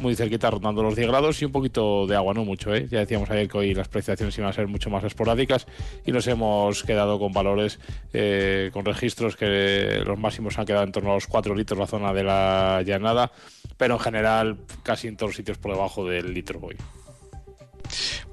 [0.00, 2.74] muy cerquita, rondando los 10 grados y un poquito de agua, no mucho.
[2.74, 2.86] ¿eh?
[2.90, 5.66] Ya decíamos ayer que hoy las precipitaciones iban a ser mucho más esporádicas
[6.04, 7.78] y nos hemos quedado con valores,
[8.12, 11.86] eh, con registros que los máximos han quedado en torno a los 4 litros la
[11.86, 13.32] zona de la llanada,
[13.76, 16.76] pero en general casi en todos los sitios por debajo del litro hoy.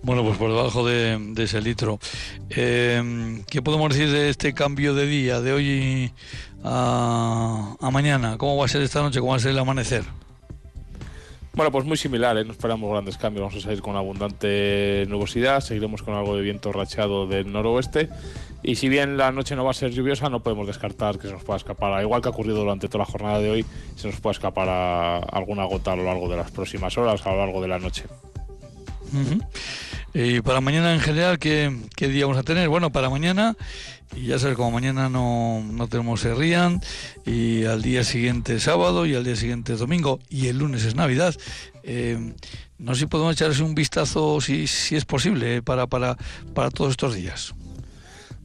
[0.02, 2.00] Bueno, pues por debajo de, ese litro.
[2.50, 6.12] Eh, ¿Qué podemos decir de este cambio de día, de hoy
[6.64, 8.38] a, a mañana?
[8.38, 9.20] ¿Cómo va a ser esta noche?
[9.20, 10.04] ¿Cómo va a ser el amanecer?
[11.56, 12.44] Bueno, pues muy similar, ¿eh?
[12.44, 13.44] no esperamos grandes cambios.
[13.48, 18.10] Vamos a salir con abundante nubosidad, seguiremos con algo de viento rachado del noroeste.
[18.62, 21.34] Y si bien la noche no va a ser lluviosa, no podemos descartar que se
[21.34, 23.66] nos pueda escapar, igual que ha ocurrido durante toda la jornada de hoy,
[23.96, 24.68] se nos pueda escapar
[25.32, 28.04] alguna gota a lo largo de las próximas horas, a lo largo de la noche.
[30.14, 32.70] Y para mañana en general, ¿qué, día vamos a tener?
[32.70, 33.56] Bueno, para mañana,
[34.16, 36.82] y ya sabes, como mañana no, no tenemos Serrían,
[37.26, 41.36] y al día siguiente sábado, y al día siguiente domingo, y el lunes es Navidad,
[41.84, 42.34] eh,
[42.78, 46.18] no sé si podemos echarles un vistazo, si, si es posible, para, para,
[46.54, 47.54] para todos estos días.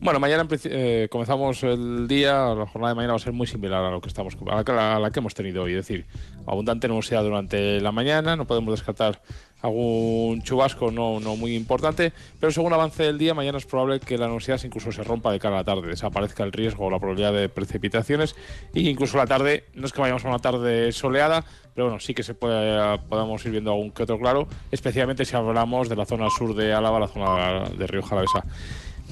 [0.03, 3.85] Bueno, mañana eh, comenzamos el día, la jornada de mañana va a ser muy similar
[3.85, 6.07] a lo que estamos a la, que hemos tenido hoy, es decir,
[6.47, 9.21] abundante nubosidad durante la mañana, no podemos descartar
[9.63, 14.19] algún chubasco no, no muy importante, pero según avance el día, mañana es probable que
[14.19, 16.99] la nubosidad incluso se rompa de cara a la tarde, desaparezca el riesgo o la
[16.99, 18.37] probabilidad de precipitaciones
[18.75, 21.45] y incluso la tarde, no es que vayamos a una tarde soleada,
[21.75, 25.37] pero bueno, sí que se puede, podamos ir viendo algún que otro claro, especialmente si
[25.37, 28.45] hablamos de la zona sur de Álava, la zona de Río Jalavesa.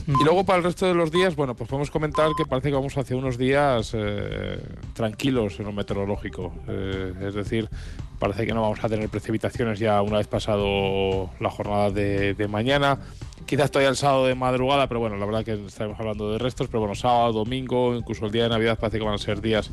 [0.06, 2.74] Y luego para el resto de los días, bueno, pues podemos comentar que parece que
[2.74, 4.58] vamos hacia unos días eh,
[4.94, 6.54] tranquilos en lo meteorológico.
[6.68, 7.68] Eh, es decir,
[8.18, 12.98] parece que no vamos a tener precipitaciones ya una vez pasado la jornada de, mañana.
[13.46, 16.68] Quizás todavía el sábado de madrugada, pero bueno, la verdad que estaremos hablando de restos.
[16.68, 19.70] Pero bueno, sábado, domingo, incluso el día de Navidad parece que van a ser días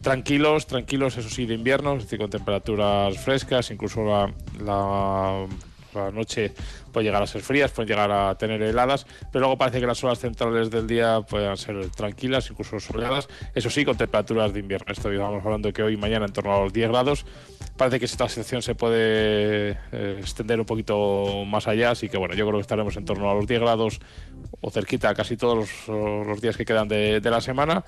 [0.00, 5.46] tranquilos, tranquilos, eso sí, de invierno, con temperaturas frescas, incluso la
[5.94, 6.52] noche
[6.92, 10.02] puede llegar a ser frías, pueden llegar a tener heladas, pero luego parece que las
[10.04, 14.92] horas centrales del día puedan ser tranquilas, incluso soleadas, eso sí, con temperaturas de invierno.
[14.92, 17.26] Esto estamos hablando que hoy y mañana en torno a los 10 grados.
[17.76, 22.34] Parece que esta situación se puede eh, extender un poquito más allá, así que bueno,
[22.34, 24.00] yo creo que estaremos en torno a los 10 grados
[24.60, 27.84] o cerquita casi todos los, días que quedan de la semana.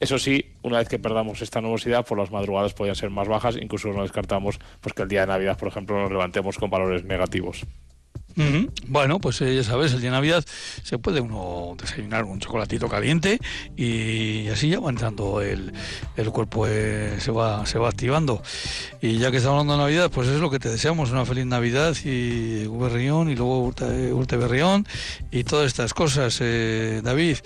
[0.00, 3.56] Eso sí, una vez que perdamos esta nubosidad, por las madrugadas podrían ser más bajas,
[3.60, 7.04] incluso no descartamos pues, que el día de Navidad, por ejemplo, nos levantemos con valores
[7.04, 7.66] negativos.
[8.86, 10.44] Bueno, pues eh, ya sabes, el día de Navidad
[10.84, 13.40] se puede uno desayunar un chocolatito caliente
[13.76, 15.72] y así ya va entrando el,
[16.16, 18.40] el cuerpo, eh, se, va, se va activando.
[19.02, 21.46] Y ya que estamos hablando de Navidad, pues es lo que te deseamos, una feliz
[21.46, 24.12] Navidad y Berrión y luego Urte,
[25.32, 26.38] y todas estas cosas.
[26.40, 27.38] Eh, David,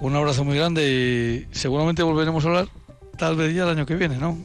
[0.00, 2.68] un abrazo muy grande y seguramente volveremos a hablar
[3.18, 4.38] tal vez ya el año que viene, ¿no?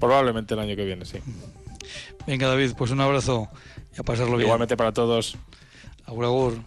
[0.00, 1.18] Probablemente el año que viene, sí.
[2.26, 3.48] Venga, David, pues un abrazo
[3.96, 4.46] y a pasarlo bien.
[4.46, 5.36] Igualmente para todos.
[6.06, 6.58] Agur, agur.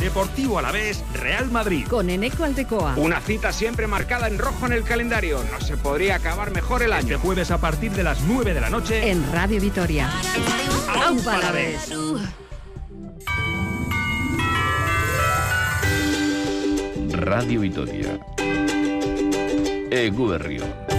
[0.00, 1.86] Deportivo a la vez, Real Madrid.
[1.88, 2.96] Con Eneco Aldecoa.
[2.96, 5.42] Una cita siempre marcada en rojo en el calendario.
[5.50, 7.14] No se podría acabar mejor el año.
[7.14, 9.10] Este jueves a partir de las 9 de la noche.
[9.10, 10.10] En Radio Vitoria.
[11.06, 11.92] ¡Aupa a la vez!
[17.16, 18.18] Radio Vitoria.
[19.90, 20.95] Eguberrio.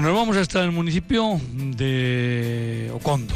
[0.00, 3.34] Nos vamos a estar en el municipio de Ocondo.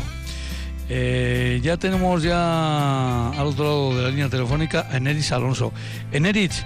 [0.89, 5.75] Eh, ya tenemos ya al otro lado de la línea telefónica a Eneris Alonso.
[6.11, 6.65] Eneris,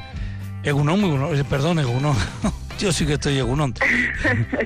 [0.62, 2.14] Egunón, muy bueno, eh, perdón, Egunón.
[2.78, 3.74] Yo sí que estoy Egunón.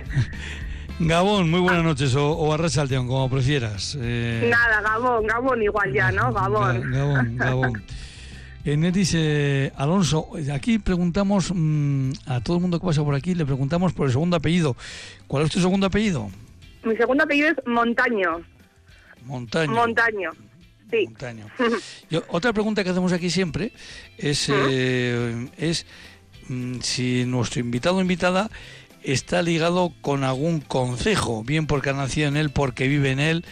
[0.99, 3.97] Gabón, muy buenas noches, o, o Arrachaldeón, como prefieras.
[3.99, 4.51] Eh...
[4.51, 6.31] Nada, Gabón, Gabón igual ya, ¿no?
[6.31, 6.91] Gabón.
[6.91, 7.83] Gabón, Gabón.
[8.65, 13.45] Eneris eh, Alonso, aquí preguntamos mmm, a todo el mundo que pasa por aquí, le
[13.45, 14.77] preguntamos por el segundo apellido.
[15.27, 16.31] ¿Cuál es tu segundo apellido?
[16.85, 18.43] Mi segundo apellido es Montaño.
[19.25, 19.73] Montaño.
[19.73, 20.31] Montaño.
[20.91, 21.07] Sí.
[21.07, 21.47] Montaño.
[22.11, 23.73] Yo, otra pregunta que hacemos aquí siempre
[24.17, 25.87] es, eh, es
[26.49, 28.49] mmm, si nuestro invitado o invitada
[29.03, 33.45] está ligado con algún concejo, bien porque ha nacido en él, porque vive en él,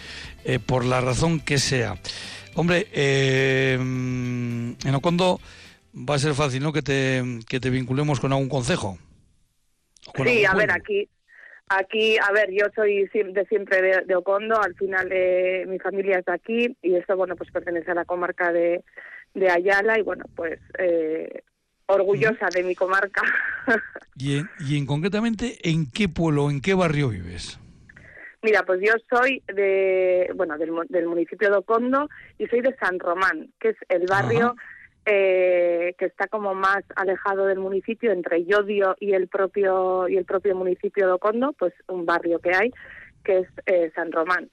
[0.44, 1.98] eh, por la razón que sea.
[2.60, 5.40] Hombre, eh, en Ocondo
[5.94, 6.74] va a ser fácil, ¿no?
[6.74, 8.98] Que te, que te vinculemos con algún consejo.
[10.14, 11.08] Con sí, a ver, aquí,
[11.70, 16.18] aquí, a ver, yo soy de siempre de, de Ocondo, al final eh, mi familia
[16.18, 18.84] es de aquí y esto, bueno, pues pertenece a la comarca de,
[19.32, 21.42] de Ayala y, bueno, pues eh,
[21.86, 23.22] orgullosa de mi comarca.
[24.16, 27.58] ¿Y en, y en concretamente en qué pueblo, en qué barrio vives?
[28.42, 32.98] Mira, pues yo soy de, bueno, del, del, municipio de Ocondo y soy de San
[32.98, 34.56] Román, que es el barrio
[35.06, 40.24] eh, que está como más alejado del municipio, entre Yodio y el propio y el
[40.24, 42.70] propio municipio de Ocondo, pues un barrio que hay,
[43.24, 44.50] que es eh, San Román.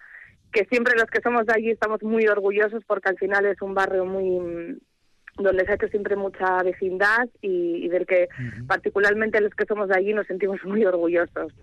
[0.51, 3.73] Que siempre los que somos de allí estamos muy orgullosos porque al final es un
[3.73, 4.79] barrio muy
[5.37, 8.67] donde se ha hecho siempre mucha vecindad y, y del que uh -huh.
[8.67, 11.53] particularmente los que somos de allí nos sentimos muy orgullosos.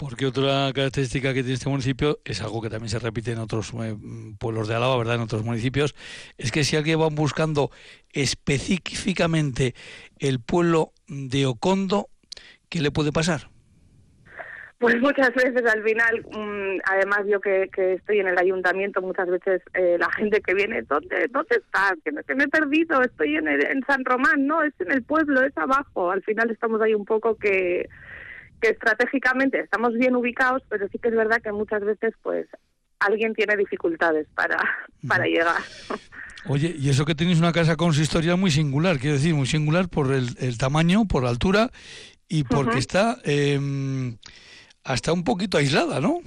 [0.00, 3.74] Porque otra característica que tiene este municipio es algo que también se repite en otros
[3.74, 3.94] eh,
[4.38, 5.16] pueblos de Álava, ¿verdad?
[5.16, 5.94] En otros municipios,
[6.38, 7.70] es que si alguien va buscando
[8.10, 9.74] específicamente
[10.18, 12.08] el pueblo de Ocondo,
[12.70, 13.50] ¿qué le puede pasar?
[14.78, 19.28] Pues muchas veces al final, mmm, además yo que, que, estoy en el ayuntamiento, muchas
[19.28, 21.92] veces eh, la gente que viene, ¿dónde, dónde estás?
[22.02, 24.92] Que me, que me he perdido, estoy en, el, en San Román, no, es en
[24.92, 26.10] el pueblo, es abajo.
[26.10, 27.86] Al final estamos ahí un poco que
[28.60, 32.46] que estratégicamente estamos bien ubicados, pero sí que es verdad que muchas veces pues
[32.98, 34.58] alguien tiene dificultades para,
[35.08, 35.60] para llegar.
[36.46, 40.12] Oye, y eso que tenéis una casa consistorial muy singular, quiero decir, muy singular por
[40.12, 41.70] el, el tamaño, por la altura
[42.28, 43.58] y porque está eh,
[44.84, 46.20] hasta un poquito aislada, ¿no?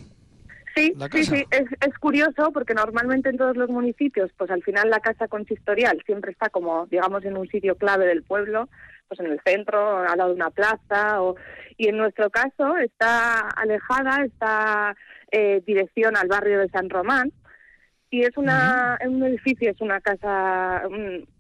[0.75, 4.89] Sí, sí, sí, es, es curioso porque normalmente en todos los municipios, pues al final
[4.89, 8.69] la casa consistorial siempre está como, digamos, en un sitio clave del pueblo,
[9.15, 11.35] pues en el centro, al lado de una plaza, o,
[11.77, 14.95] y en nuestro caso está alejada, está
[15.31, 17.31] eh, dirección al barrio de San Román,
[18.09, 20.83] y es una, un edificio, es una casa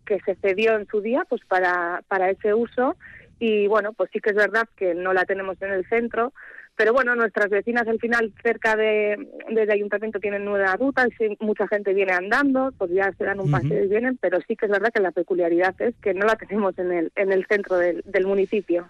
[0.05, 2.95] que se cedió en su día pues para, para ese uso,
[3.39, 6.33] y bueno, pues sí que es verdad que no la tenemos en el centro,
[6.75, 9.17] pero bueno, nuestras vecinas al final cerca de,
[9.49, 13.51] del ayuntamiento tienen nueva ruta, y mucha gente viene andando, pues ya se dan un
[13.51, 16.35] paseo y vienen, pero sí que es verdad que la peculiaridad es que no la
[16.35, 18.89] tenemos en el, en el centro del, del municipio.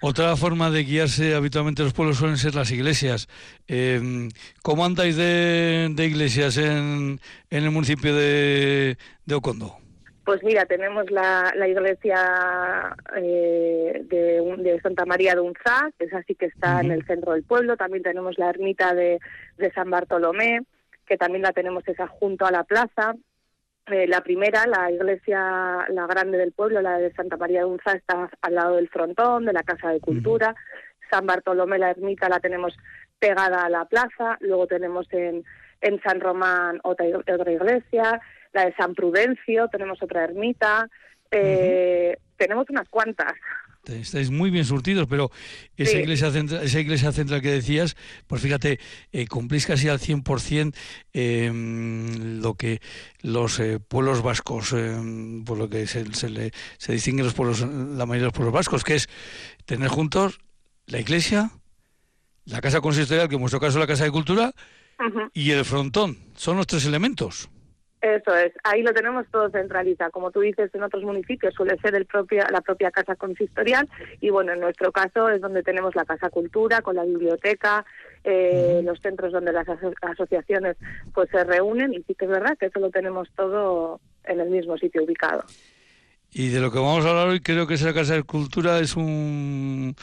[0.00, 3.28] Otra forma de guiarse habitualmente los pueblos suelen ser las iglesias.
[3.66, 4.28] Eh,
[4.62, 7.20] ¿Cómo andáis de, de iglesias en,
[7.50, 9.76] en, el municipio de, de Ocondo?
[10.28, 16.12] Pues mira, tenemos la, la iglesia eh, de, de, Santa María de Unzá, que es
[16.12, 16.84] así que está uh -huh.
[16.84, 17.78] en el centro del pueblo.
[17.78, 19.20] También tenemos la ermita de,
[19.56, 20.60] de, San Bartolomé,
[21.06, 23.14] que también la tenemos esa junto a la plaza.
[23.86, 27.92] Eh, la primera, la iglesia, la grande del pueblo, la de Santa María de Unzá,
[27.92, 30.48] está al lado del frontón, de la Casa de Cultura.
[30.48, 31.10] Uh -huh.
[31.10, 32.76] San Bartolomé, la ermita, la tenemos
[33.18, 34.36] pegada a la plaza.
[34.40, 35.42] Luego tenemos en,
[35.80, 38.20] en San Román otra, otra iglesia
[38.58, 40.88] la de San Prudencio, tenemos otra ermita,
[41.30, 42.36] eh, uh -huh.
[42.36, 43.34] tenemos unas cuantas.
[43.86, 45.30] Estáis muy bien surtidos, pero
[45.76, 45.98] esa, sí.
[45.98, 47.96] iglesia, central, esa iglesia central que decías,
[48.26, 48.78] pues fíjate,
[49.12, 50.74] eh, cumplís casi al 100%
[51.14, 51.50] eh,
[52.42, 52.80] lo que
[53.22, 54.94] los eh, pueblos vascos, eh,
[55.46, 58.52] por lo que se, se, le, se distinguen los pueblos, la mayoría de los pueblos
[58.52, 59.08] vascos, que es
[59.64, 60.40] tener juntos
[60.86, 61.50] la iglesia,
[62.44, 64.52] la casa consistorial, que en vuestro caso es la casa de cultura,
[65.32, 66.18] y el frontón.
[66.34, 67.48] Son los tres elementos.
[68.00, 70.12] Eso es, ahí lo tenemos todo centralizado.
[70.12, 73.88] Como tú dices, en otros municipios suele ser el propia, la propia casa consistorial
[74.20, 77.84] y bueno, en nuestro caso es donde tenemos la casa cultura con la biblioteca,
[78.22, 80.76] eh, los centros donde las aso asociaciones
[81.12, 84.50] pues se reúnen y sí que es verdad que eso lo tenemos todo en el
[84.50, 85.42] mismo sitio ubicado.
[86.32, 88.96] Y de lo que vamos a hablar hoy creo que esa Casa de Cultura es
[88.96, 89.96] un,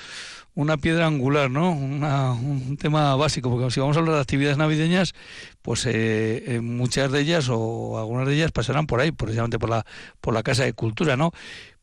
[0.56, 1.72] una piedra angular, ¿no?
[1.72, 5.14] Una, un tema básico, porque si vamos a hablar de actividades navideñas,
[5.62, 9.86] pues eh, muchas de ellas o algunas de ellas pasarán por ahí, precisamente por la,
[10.20, 11.32] por la Casa de Cultura, ¿no?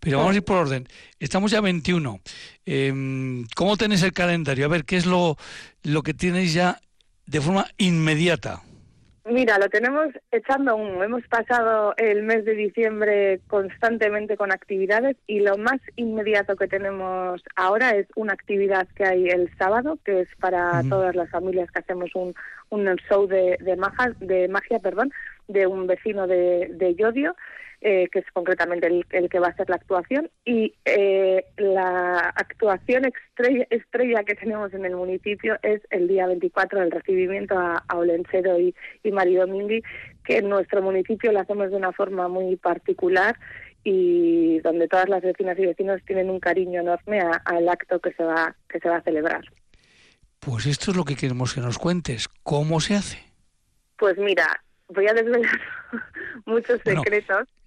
[0.01, 0.89] Pero vamos a ir por orden.
[1.21, 2.21] Estamos ya 21.
[2.67, 4.65] Eh, ¿Cómo tenéis el calendario?
[4.65, 5.37] A ver, ¿qué es lo,
[5.85, 6.81] lo que tenéis ya
[7.27, 8.63] de forma inmediata?
[9.25, 11.01] Mira, lo tenemos echando un.
[11.01, 17.41] Hemos pasado el mes de diciembre constantemente con actividades y lo más inmediato que tenemos
[17.55, 20.89] ahora es una actividad que hay el sábado, que es para uh -huh.
[20.89, 22.35] todas las familias que hacemos un,
[22.71, 25.13] un show de, de, magia, de magia perdón,
[25.47, 27.37] de un vecino de, de Yodio
[27.85, 32.29] eh, que es concretamente el, el, que va a hacer la actuación, y eh, la
[32.29, 37.83] actuación estrella, estrella, que tenemos en el municipio es el día 24 del recibimiento a,
[37.89, 39.83] a Olenchero y, y Domingui,
[40.25, 43.37] que en nuestro municipio lo hacemos de una forma muy particular
[43.85, 48.23] y donde todas las vecinas y vecinos tienen un cariño enorme al acto que se
[48.23, 49.43] va que se va a celebrar.
[50.39, 52.29] Pues esto es lo que queremos que nos cuentes.
[52.43, 53.19] ¿Cómo se hace?
[53.99, 55.61] Pues mira, voy a desvelar
[56.47, 57.39] muchos secretos.
[57.39, 57.62] Bueno,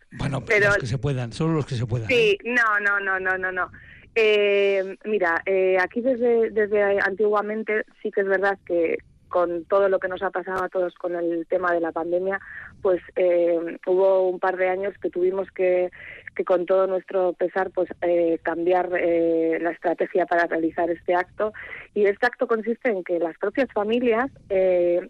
[0.45, 2.07] pero los que se puedan, solo los que se puedan.
[2.07, 2.37] Sí, ¿eh?
[2.43, 3.71] no, no, no, no, no, no.
[4.15, 8.97] Eh, mira, eh, aquí desde, desde antiguamente sí que es verdad que
[9.35, 12.39] con todo lo que nos ha pasado a todos con el tema de la pandemia,
[12.81, 15.91] pues eh, hubo un par de años que tuvimos que,
[16.35, 21.51] que con todo nuestro pesar, pues eh, cambiar eh, la estrategia para realizar este acto.
[21.93, 24.31] Y este acto consiste en que las propias familias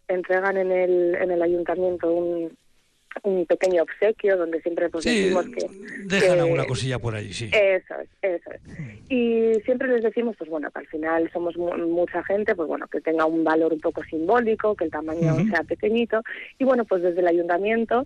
[0.08, 2.58] entregan en el, en el ayuntamiento un,
[3.24, 5.68] un pequeño obsequio donde siempre pues sí, decimos que
[6.06, 8.62] dejan que, alguna cosilla por ahí sí eso es eso es
[9.10, 13.02] y siempre les decimos pues bueno que al final somos mucha gente pues bueno que
[13.02, 15.50] tenga un valor un poco simbólico que el tamaño uh -huh.
[15.50, 16.22] sea pequeñito
[16.60, 18.06] y bueno pues desde el ayuntamiento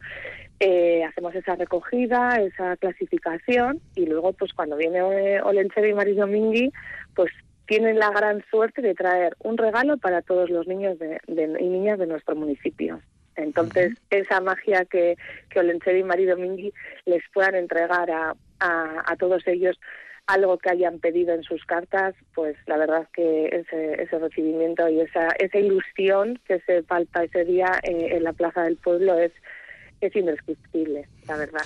[0.60, 5.02] eh, hacemos esa recogida esa clasificación y luego pues cuando viene
[5.42, 6.72] Olenchero y Maris Domingui
[7.16, 7.32] pues
[7.70, 11.70] tienen la gran suerte de traer un regalo para todos los niños de, de, y
[11.70, 13.00] niñas de nuestro municipio.
[13.40, 15.18] Entonces, esa magia que,
[15.50, 16.74] que Olenchero y María Domingui
[17.06, 19.80] les puedan entregar a, a, a, todos ellos
[20.28, 25.00] algo que hayan pedido en sus cartas, pues la verdad que ese, ese recibimiento y
[25.02, 29.32] esa, esa ilusión que se falta ese día eh, en la Plaza del Pueblo es,
[30.02, 31.64] es indescriptible, la verdad.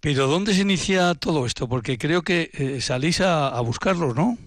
[0.00, 1.68] Pero ¿dónde se inicia todo esto?
[1.68, 4.38] Porque creo que eh, salís a, a buscarlos, ¿no?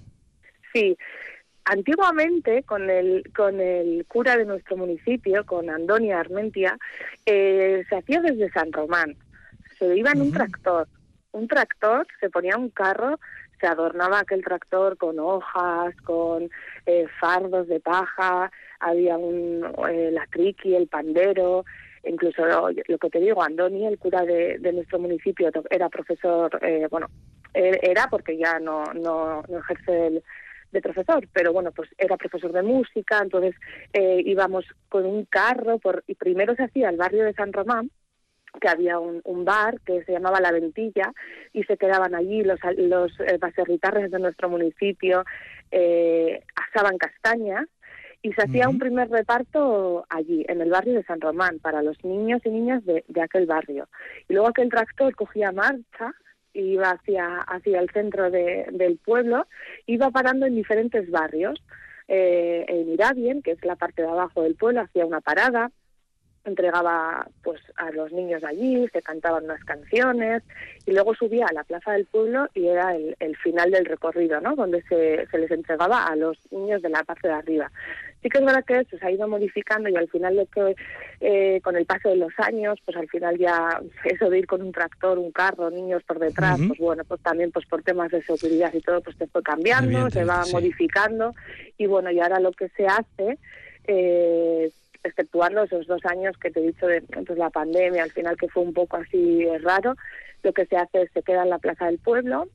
[0.74, 0.98] Sí,
[1.66, 6.78] antiguamente con el, con el cura de nuestro municipio, con Andonia Armentia,
[7.26, 9.16] eh, se hacía desde San Román.
[9.78, 10.88] Se iba en un tractor.
[11.32, 13.20] Un tractor, se ponía un carro,
[13.60, 16.50] se adornaba aquel tractor con hojas, con
[16.86, 21.66] eh, fardos de paja, había un, eh, la triqui, el pandero,
[22.06, 26.88] incluso lo, que te digo, Andoni, el cura de, de nuestro municipio, era profesor, eh,
[26.90, 27.08] bueno,
[27.54, 30.24] e, era porque ya no, no, no ejerce el,
[30.76, 33.56] de profesor, pero bueno, pues era profesor de música, entonces
[33.94, 37.90] eh, íbamos con un carro por, y primero se hacía el barrio de San Román,
[38.60, 41.12] que había un, un, bar que se llamaba La Ventilla
[41.52, 43.40] y se quedaban allí los, los eh,
[44.10, 45.26] de nuestro municipio,
[45.72, 47.66] eh, asaban castañas
[48.22, 52.04] y se hacía un primer reparto allí, en el barrio de San Román, para los
[52.04, 53.88] niños y niñas de, de aquel barrio.
[54.28, 56.14] Y luego aquel tractor cogía marcha
[56.56, 59.48] iba hacia, hacia el centro de, del pueblo,
[59.86, 61.62] iba parando en diferentes barrios.
[62.08, 65.72] Eh, en Irabien, que es la parte de abajo del pueblo, hacía una parada,
[66.46, 70.44] entregaba pues a los niños allí, se cantaban unas canciones
[70.86, 74.40] y luego subía a la plaza del pueblo y era el, el final del recorrido,
[74.40, 74.56] ¿no?
[74.56, 77.72] Donde se, se, les entregaba a los niños de la parte de arriba.
[78.22, 80.76] Sí que es verdad que eso se ha ido modificando y al final de que
[81.22, 84.64] eh, con el paso de los años, pues al final ya eso de ir con
[84.64, 88.24] un tractor, un carro, niños por detrás, pues bueno, pues también pues por temas de
[88.24, 91.36] seguridad y todo, pues se fue cambiando, se va modificando
[91.78, 93.38] y bueno, y ahora lo que se hace
[93.86, 94.72] eh,
[95.04, 98.50] exceptuando esos dos años que te he dicho de pues, la pandemia, al final que
[98.50, 99.96] fue un poco así raro,
[100.44, 102.48] lo que se hace es se queda en la plaza del pueblo,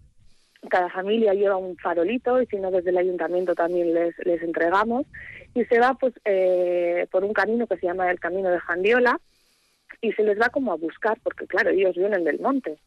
[0.68, 5.06] cada familia lleva un farolito y si no desde el ayuntamiento también les, les entregamos.
[5.54, 9.18] Y se va pues eh, por un camino que se llama el camino de Jandiola
[10.00, 12.78] y se les va como a buscar porque claro ellos vienen del monte.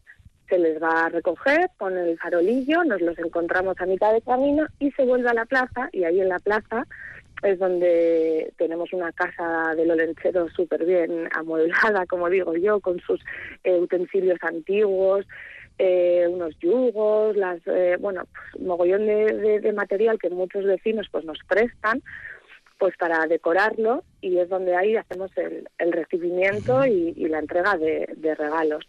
[0.49, 4.67] Se les va a recoger con el farolillo nos los encontramos a mitad de camino
[4.79, 6.85] y se vuelve a la plaza y ahí en la plaza
[7.43, 13.19] es donde tenemos una casa de Lolenchero súper bien amueblada, como digo yo, con sus
[13.63, 15.25] eh, utensilios antiguos,
[15.77, 21.39] eh, unos yugos, las, eh, bueno, pues, mogollón de, material que muchos vecinos pues nos
[21.47, 22.01] prestan
[22.77, 28.85] pues para decorarlo y es donde ahí hacemos el, recibimiento y, la entrega de, regalos.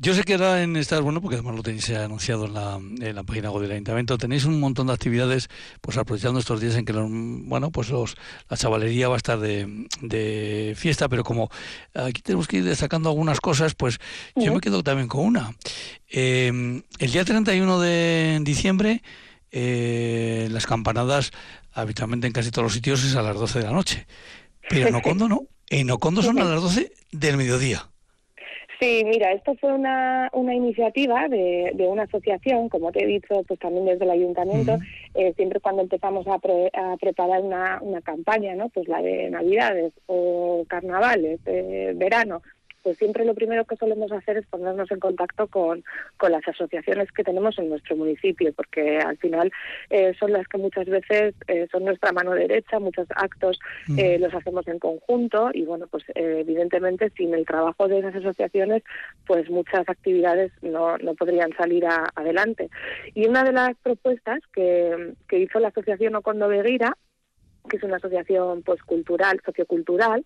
[0.00, 3.14] Yo sé que ahora en estar bueno, porque además lo tenéis anunciado en la, en
[3.16, 5.48] la página web del ayuntamiento, tenéis un montón de actividades,
[5.80, 8.16] pues aprovechando estos días en que los, bueno, pues los,
[8.48, 11.50] la chavalería va a estar de, fiesta, pero como
[11.94, 13.98] aquí tenemos que ir destacando algunas cosas, pues
[14.36, 15.56] yo me quedo también con una.
[16.08, 19.02] Eh, el día 31 de diciembre,
[19.50, 21.32] eh, las campanadas,
[21.72, 24.06] habitualmente en casi todos los sitios, es a las 12 de la noche.
[24.68, 25.42] Pero en Ocondo no.
[25.70, 27.88] En Ocondo son a las 12 del mediodía.
[28.80, 33.42] Sí, mira, esto fue una, una iniciativa de, de una asociación, como te he dicho,
[33.48, 34.78] pues también desde el ayuntamiento,
[35.14, 38.68] eh, siempre cuando empezamos a, a preparar una, una campaña, ¿no?
[38.68, 42.40] Pues la de Navidades o Carnavales, de verano,
[42.82, 45.84] pues siempre lo primero que solemos hacer es ponernos en contacto con,
[46.16, 49.50] con las asociaciones que tenemos en nuestro municipio, porque al final
[49.90, 53.58] eh, son las que muchas veces eh, son nuestra mano derecha, muchos actos
[53.96, 58.82] eh, los hacemos en conjunto y bueno, pues evidentemente sin el trabajo de esas asociaciones,
[59.26, 62.70] pues muchas actividades no, no podrían salir adelante.
[63.14, 66.96] Y una de las propuestas que, que hizo la asociación Ocondo Beguira,
[67.68, 70.24] que es una asociación pues cultural, sociocultural,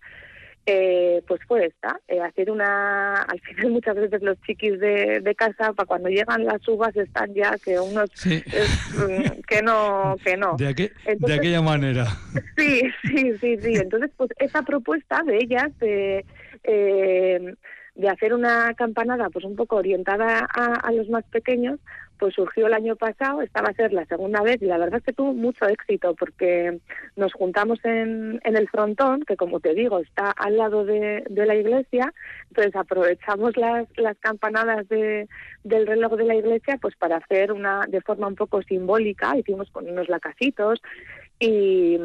[0.65, 5.35] eh, pues fue esta, eh, hacer una, al final muchas veces los chiquis de, de
[5.35, 10.55] casa, para cuando llegan las uvas están ya que unos, mm, que no, que no.
[10.57, 10.73] De,
[11.19, 12.07] de aquella manera.
[12.57, 13.75] Sí, sí, sí, sí.
[13.75, 16.25] Entonces, pues esa propuesta de ellas, de,
[16.63, 17.55] eh,
[17.95, 21.79] de hacer una campanada pues un poco orientada a, a los más pequeños,
[22.23, 24.99] pues surgió el año pasado, esta va a ser la segunda vez y la verdad
[24.99, 26.79] es que tuvo mucho éxito porque
[27.17, 31.45] nos juntamos en, en el frontón, que como te digo está al lado de, de
[31.45, 32.13] la iglesia,
[32.47, 35.27] entonces aprovechamos las, las campanadas de,
[35.65, 39.69] del reloj de la iglesia pues para hacer una de forma un poco simbólica, hicimos
[39.69, 40.81] con unos lacasitos
[41.41, 41.97] y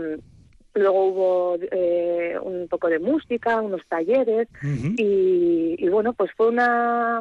[0.74, 7.20] luego hubo eh, un poco de música, unos talleres y, y, bueno, pues fue una,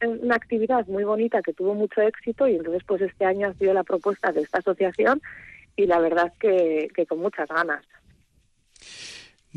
[0.00, 3.74] una actividad muy bonita que tuvo mucho éxito y entonces pues este año ha sido
[3.74, 5.20] la propuesta de esta asociación
[5.76, 7.84] y la verdad que, que con muchas ganas.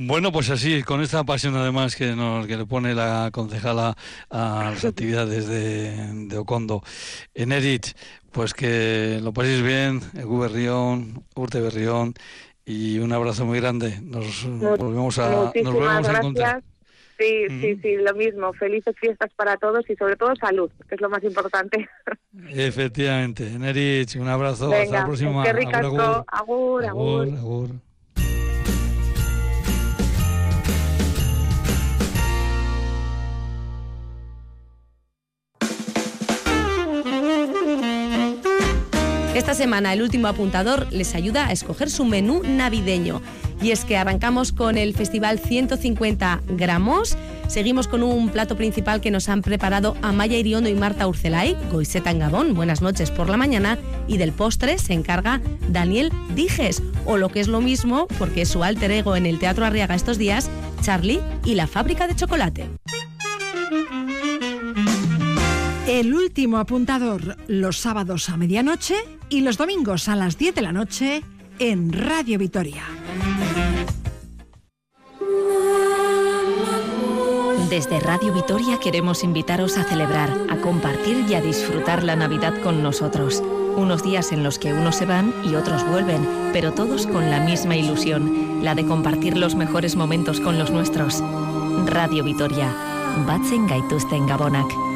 [0.02, 3.98] Bueno, pues así, con esta pasión además que nos que le pone la concejala
[4.30, 5.92] a las actividades de,
[6.28, 6.82] de Ocondo
[7.34, 7.88] en Edith,
[8.32, 12.14] pues que lo paséis bien, Egu Berrión, Urte Berrión,
[12.70, 14.00] y un abrazo muy grande.
[14.04, 16.64] Nos volvemos a, nos volvemos a encontrar.
[17.18, 18.54] Sí, sí, sí, lo mismo.
[18.54, 21.90] Felices fiestas para todos y sobre todo salud, que es lo más importante.
[22.50, 23.50] Efectivamente.
[23.58, 24.72] Nerich, un abrazo.
[24.72, 25.44] Hasta la próxima.
[25.44, 26.26] Qué ricasco.
[26.28, 26.86] Agur, agur.
[26.86, 27.38] agur.
[27.38, 27.70] agur.
[39.36, 43.22] Esta semana el último apuntador les ayuda a escoger su menú navideño.
[43.62, 47.16] Y es que arrancamos con el Festival 150 gramos.
[47.48, 52.10] Seguimos con un plato principal que nos han preparado Amaya Iriondo y Marta Urcelay, Goiseta
[52.12, 53.78] en Gabón, buenas noches por la mañana.
[54.08, 58.50] Y del postre se encarga Daniel Dijes, o lo que es lo mismo, porque es
[58.50, 60.50] su alter ego en el Teatro Arriaga estos días,
[60.82, 62.70] Charlie y la fábrica de chocolate.
[65.90, 68.94] El último apuntador, los sábados a medianoche
[69.28, 71.24] y los domingos a las 10 de la noche
[71.58, 72.84] en Radio Vitoria.
[77.72, 82.84] Desde Radio Vitoria queremos invitaros a celebrar, a compartir y a disfrutar la Navidad con
[82.84, 83.42] nosotros.
[83.76, 86.22] Unos días en los que unos se van y otros vuelven,
[86.54, 91.24] pero todos con la misma ilusión, la de compartir los mejores momentos con los nuestros.
[91.88, 92.72] Radio Vitoria,
[93.26, 94.89] batzen gaituzten gabonak.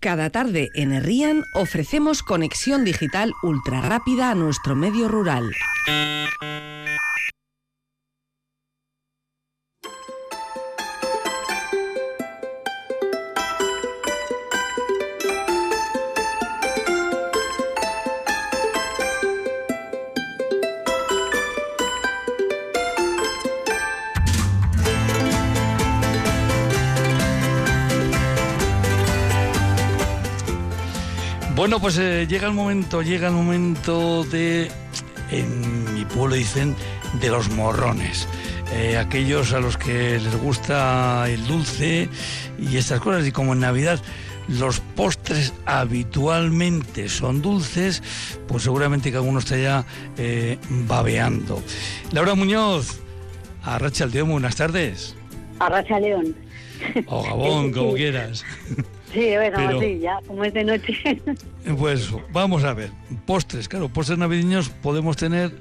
[0.00, 5.52] Cada tarde en Herrian ofrecemos conexión digital ultra rápida a nuestro medio rural.
[31.60, 34.70] Bueno, pues eh, llega el momento, llega el momento de,
[35.30, 36.74] en mi pueblo dicen,
[37.20, 38.26] de los morrones.
[38.72, 42.08] Eh, aquellos a los que les gusta el dulce
[42.58, 43.26] y estas cosas.
[43.26, 44.00] Y como en Navidad
[44.48, 48.02] los postres habitualmente son dulces,
[48.48, 49.84] pues seguramente que alguno está ya
[50.16, 50.56] eh,
[50.88, 51.62] babeando.
[52.12, 53.02] Laura Muñoz,
[53.64, 55.14] Arracha León, buenas tardes.
[55.58, 56.34] Arracha León.
[57.04, 58.46] O Gabón, como quieras.
[59.12, 60.94] Sí, bueno, sí, ya, como es de noche.
[61.78, 62.90] Pues vamos a ver,
[63.26, 65.52] postres, claro, postres navideños podemos tener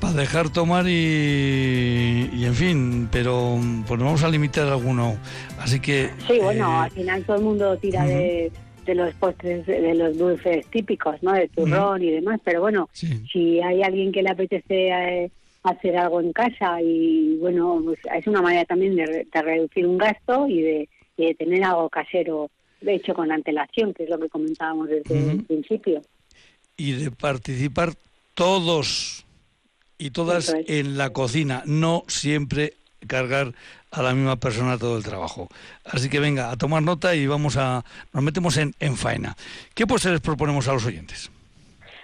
[0.00, 5.16] para dejar tomar y, y, en fin, pero pues vamos a limitar alguno.
[5.58, 6.10] Así que...
[6.26, 8.50] Sí, bueno, eh, al final todo el mundo tira de,
[8.86, 11.32] de, los postres, de los dulces típicos, ¿no?
[11.32, 13.22] De turrón y demás, pero bueno, sí.
[13.30, 15.30] si hay alguien que le apetece eh,
[15.62, 19.98] hacer algo en casa y bueno, pues es una manera también de, de reducir un
[19.98, 22.50] gasto y de de tener algo casero
[22.80, 25.30] hecho con antelación, que es lo que comentábamos desde uh -huh.
[25.32, 26.02] el principio.
[26.76, 27.90] Y de participar
[28.34, 29.24] todos
[29.98, 30.68] y todas es.
[30.68, 32.74] en la cocina, no siempre
[33.06, 33.52] cargar
[33.90, 35.48] a la misma persona todo el trabajo.
[35.84, 39.36] Así que venga, a tomar nota y vamos a nos metemos en, en faena.
[39.74, 41.30] ¿Qué pues les proponemos a los oyentes?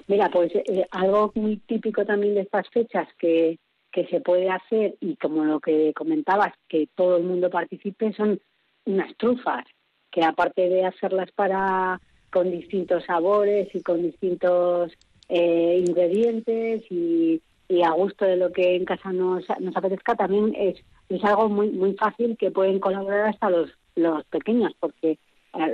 [0.09, 3.59] Mira, pues eh, algo muy típico también de estas fechas que,
[3.90, 8.40] que se puede hacer y como lo que comentabas, que todo el mundo participe, son
[8.87, 9.64] unas trufas,
[10.11, 14.93] que aparte de hacerlas para con distintos sabores y con distintos
[15.28, 20.55] eh, ingredientes y, y, a gusto de lo que en casa nos, nos apetezca, también
[20.57, 20.76] es,
[21.09, 25.18] es algo muy muy fácil que pueden colaborar hasta los, los pequeños, porque eh,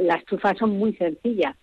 [0.02, 1.56] las trufas son muy sencillas.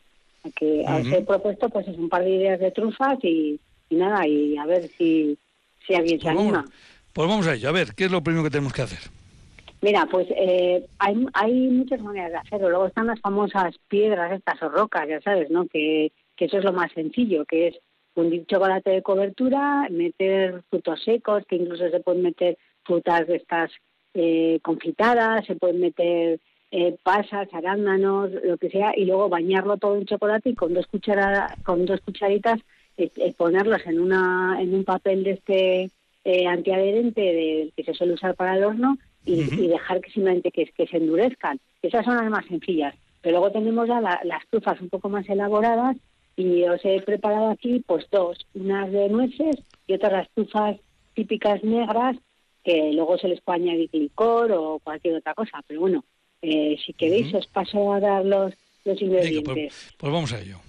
[0.56, 1.02] Que uh -huh.
[1.02, 4.58] os he propuesto pues es un par de ideas de trufas y, y nada, y
[4.58, 5.38] a ver si,
[5.86, 6.58] si alguien pues se anima.
[6.60, 6.72] Vamos,
[7.14, 9.00] pues vamos a ello, a ver, ¿qué es lo primero que tenemos que hacer?
[9.82, 12.70] Mira, pues eh, hay, hay muchas maneras de hacerlo.
[12.70, 15.68] Luego están las famosas piedras estas o rocas, ya sabes, ¿no?
[15.68, 17.80] Que, que eso es lo más sencillo, que es
[18.14, 23.72] fundir chocolate de cobertura, meter frutos secos, que incluso se pueden meter frutas de estas
[24.14, 26.40] eh, confitadas, se pueden meter
[26.72, 30.88] eh, pasas, arándanos, lo que sea, y luego bañarlo todo en chocolate y con dos
[30.88, 32.60] cucharadas, con dos cucharitas
[33.00, 35.90] eh, eh, ponerlos en una en un papel de este
[36.26, 39.64] eh, antiadherente de, que se suele usar para el horno y, uh -huh.
[39.64, 41.60] y dejar que simplemente que, que, se endurezcan.
[41.82, 42.96] Esas son las más sencillas.
[43.22, 45.98] Pero luego tenemos ya la, las trufas un poco más elaboradas
[46.36, 49.58] y os he preparado aquí pues dos, unas de nueces
[49.88, 50.78] y otras las trufas
[51.14, 52.16] típicas negras
[52.64, 55.62] que luego se les puede añadir licor o cualquier otra cosa.
[55.68, 56.06] Pero bueno,
[56.42, 57.40] eh, si queréis uh -huh.
[57.40, 58.54] os paso a dar los,
[58.86, 59.44] los ingredientes.
[59.44, 60.69] Venga, pues, pues vamos a ello.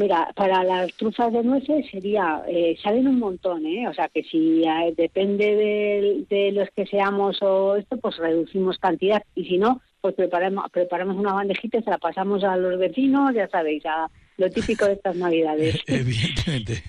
[0.00, 3.86] Mira, para las trufas de nueces sería, eh, salen un montón, ¿eh?
[3.86, 8.78] O sea que si eh, depende de, de, los que seamos o esto, pues reducimos
[8.78, 9.22] cantidad.
[9.34, 13.34] Y si no, pues preparamos, preparamos una bandejita y se la pasamos a los vecinos,
[13.34, 15.82] ya sabéis, a lo típico de estas navidades.
[15.86, 16.82] Evidentemente.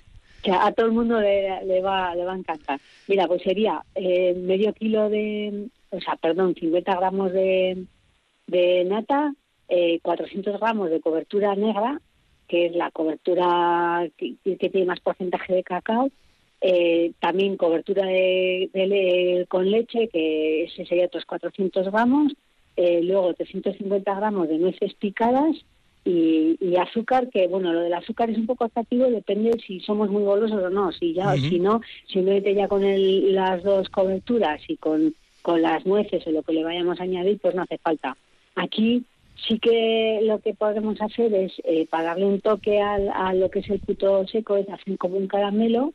[0.50, 2.80] a todo el mundo le, le, va, le va a encantar.
[3.10, 7.88] Mira, pues sería eh, medio kilo de, o sea, perdón, 50 gramos de,
[8.48, 9.34] de nata,
[9.68, 12.00] eh, 400 gramos de cobertura negra,
[12.52, 16.10] que es la cobertura que, que tiene más porcentaje de cacao,
[16.60, 22.34] eh, también cobertura de, con leche, que ese sería otros 400 gramos,
[22.76, 25.56] eh, luego 350 gramos de nueces picadas
[26.04, 30.24] y, azúcar, que bueno, lo del azúcar es un poco atractivo, depende si somos muy
[30.24, 30.92] golosos o no.
[30.92, 31.80] Si ya, si no,
[32.12, 36.52] simplemente ya con el, las dos coberturas y con, con las nueces o lo que
[36.52, 38.18] le vayamos a añadir, pues no hace falta.
[38.56, 39.06] Aquí
[39.36, 43.50] sí que lo que podemos hacer es, eh, para darle un toque al, a lo
[43.50, 45.94] que es el puto seco, es hacer como un caramelo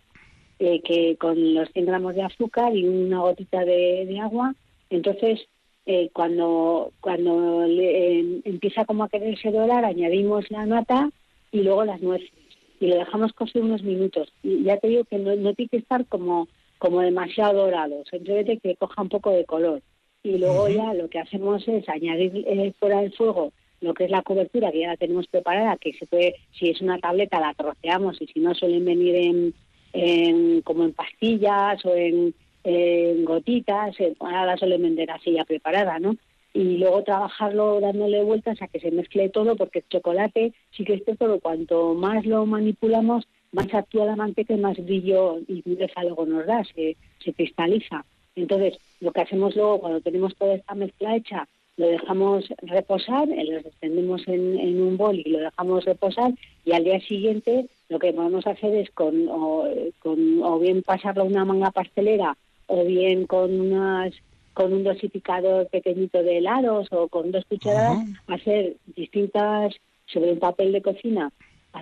[0.59, 4.55] eh, que con los 100 gramos de azúcar y una gotita de, agua.
[4.89, 5.41] Entonces,
[5.85, 11.11] eh, cuando cuando em, empieza como a quererse dorar, añadimos la nata
[11.53, 12.31] y luego las nueces
[12.81, 14.33] y lo dejamos cocer unos minutos.
[14.43, 18.77] Y ya te digo que no, tiene que estar como como demasiado dorado, simplemente que
[18.77, 19.83] coja un poco de color.
[20.27, 24.11] Y luego ya lo que hacemos es añadir eh, fuera del fuego lo que es
[24.11, 27.55] la cobertura que ya la tenemos preparada, que se puede, si es una tableta la
[27.55, 29.55] troceamos y si no suelen venir
[29.93, 32.35] en, como en pastillas o en,
[33.25, 36.17] gotitas, eh, ahora la suelen vender así ya preparada, ¿no?
[36.53, 40.95] Y luego trabajarlo dándole vueltas a que se mezcle todo, porque el chocolate sí que
[40.95, 46.03] es cierto cuanto más lo manipulamos, más actúa la manteca y más brillo y dureza
[46.03, 48.05] luego nos da, se, se cristaliza.
[48.37, 53.45] Entonces, lo que hacemos luego cuando tenemos toda esta mezcla hecha, lo dejamos reposar, eh,
[53.45, 56.33] lo extendemos en, en, un bol y lo dejamos reposar
[56.65, 59.65] y al día siguiente lo que podemos hacer es con o,
[59.99, 64.15] con, o bien pasarlo a una manga pastelera o bien con unas
[64.55, 69.75] con un dosificador pequeñito de helados o con dos cucharadas hacer distintas
[70.07, 71.31] sobre un papel de cocina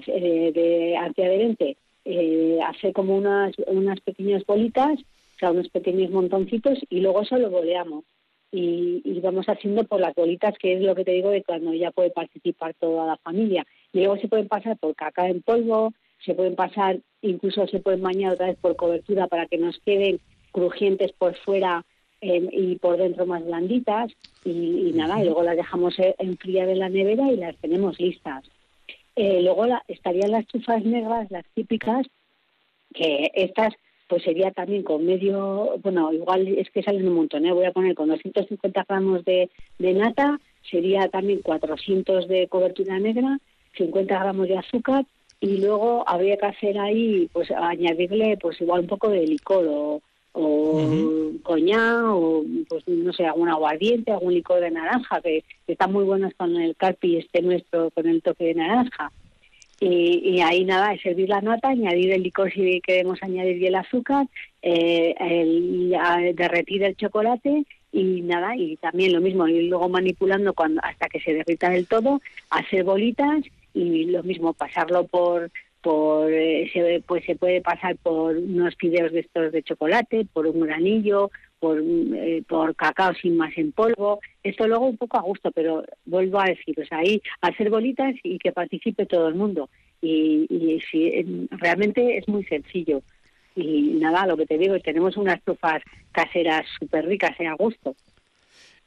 [0.08, 4.98] eh, de antiadherente eh, hacer como unas unas pequeñas bolitas
[5.34, 8.04] o sea unos pequeños montoncitos y luego eso lo boleamos
[8.56, 11.90] y, vamos haciendo por las bolitas, que es lo que te digo de cuando ya
[11.90, 13.66] puede participar toda la familia.
[13.92, 15.92] Y luego se pueden pasar por caca en polvo,
[16.24, 20.20] se pueden pasar, incluso se pueden bañar otra vez por cobertura para que nos queden
[20.52, 21.84] crujientes por fuera
[22.20, 24.12] em, y por dentro más blanditas.
[24.44, 28.44] Y, nada, y luego las dejamos e, enfriar en la nevera y las tenemos listas.
[29.16, 32.06] Eh, luego estarían las chufas negras, las típicas,
[32.92, 33.74] que estas
[34.14, 37.52] pues sería también con medio, bueno, igual es que salen un montón, ¿eh?
[37.52, 39.50] voy a poner con 250 gramos de,
[39.80, 40.38] de nata,
[40.70, 43.40] sería también 400 de cobertura negra,
[43.76, 45.04] 50 gramos de azúcar
[45.40, 50.00] y luego habría que hacer ahí, pues añadirle pues igual un poco de licor o,
[50.30, 50.80] o
[51.42, 56.04] coñac o pues no sé, algún aguardiente, algún licor de naranja, que, que están muy
[56.04, 59.10] buenos con el carpi este nuestro, con el toque de naranja.
[59.80, 63.74] Y, ahí nada, es servir la nata, añadir el licor si queremos añadir y el
[63.74, 64.26] azúcar,
[64.62, 65.94] eh, el,
[66.34, 71.20] derretir el chocolate y nada, y también lo mismo, ir luego manipulando cuando hasta que
[71.20, 72.20] se derrita del todo,
[72.50, 73.44] hacer bolitas
[73.74, 75.50] y lo mismo, pasarlo por
[75.84, 80.46] por eh, se, pues se puede pasar por unos fideos de estos de chocolate, por
[80.46, 81.30] un granillo,
[81.64, 84.20] por, eh, por cacao sin más en polvo.
[84.42, 88.14] Esto luego un poco a gusto, pero vuelvo a decir, o sea, ahí hacer bolitas
[88.22, 89.70] y que participe todo el mundo.
[90.02, 93.00] Y, y realmente es muy sencillo.
[93.56, 97.96] Y nada, lo que te digo, tenemos unas trufas caseras súper ricas y a gusto.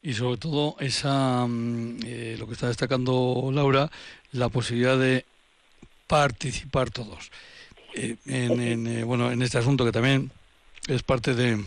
[0.04, 3.90] Y sobre todo esa, mm, eh, lo que está destacando Laura,
[4.34, 5.26] la posibilidad de
[6.06, 7.32] participar todos.
[7.96, 10.30] Eh, en, bueno, en este asunto que también
[10.88, 11.58] es parte de,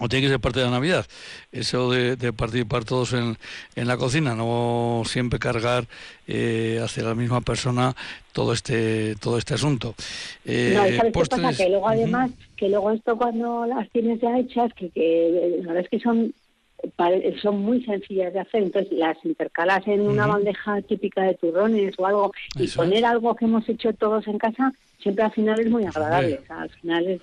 [0.00, 1.06] o tiene que ser parte de la Navidad,
[1.52, 3.36] eso de, participar todos en,
[3.76, 5.86] en, la cocina, no siempre cargar
[6.26, 7.94] eh, hacia la misma persona
[8.32, 9.94] todo este todo este asunto.
[10.44, 11.56] Eh, no, ¿sabes qué pasa?
[11.56, 15.84] Que luego además, que luego esto cuando las tienes ya hechas, que, que la verdad
[15.84, 16.34] es que son
[17.40, 22.06] son muy sencillas de hacer, entonces las intercalas en una bandeja típica de turrones o
[22.06, 25.84] algo y poner algo que hemos hecho todos en casa, siempre al final es muy
[25.86, 27.22] agradable, al final es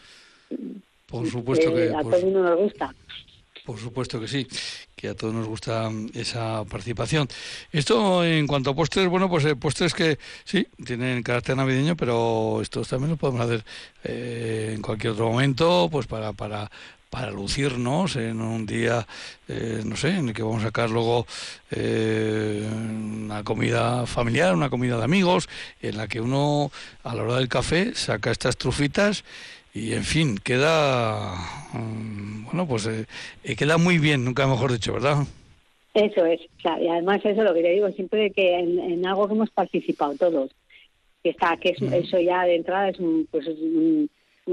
[1.12, 2.96] por supuesto que a todo mundo nos gusta.
[3.66, 4.48] Por supuesto que sí,
[4.96, 7.28] que a todos nos gusta esa participación.
[7.72, 12.60] Esto en cuanto a postres, bueno, pues eh, postres que sí, tienen carácter navideño, pero
[12.62, 13.64] estos también los podemos hacer
[14.04, 16.72] eh, en cualquier otro momento, pues para, para,
[17.12, 19.06] para lucirnos en un día,
[19.48, 21.28] eh, no sé, en el que vamos a sacar luego
[21.72, 25.48] una comida familiar, una comida de amigos,
[25.82, 26.72] en la que uno
[27.04, 29.24] a la hora del café saca estas trufitas
[29.74, 31.34] y en fin, queda,
[31.74, 33.06] mm, bueno, pues eh,
[33.44, 35.26] eh, queda muy bien, nunca mejor dicho, ¿verdad?
[35.94, 39.50] Eso es, y además eso lo que te digo, siempre que en, algo que hemos
[39.50, 40.52] participado todos,
[41.24, 43.46] que está, que es, eso ya de entrada es un, pues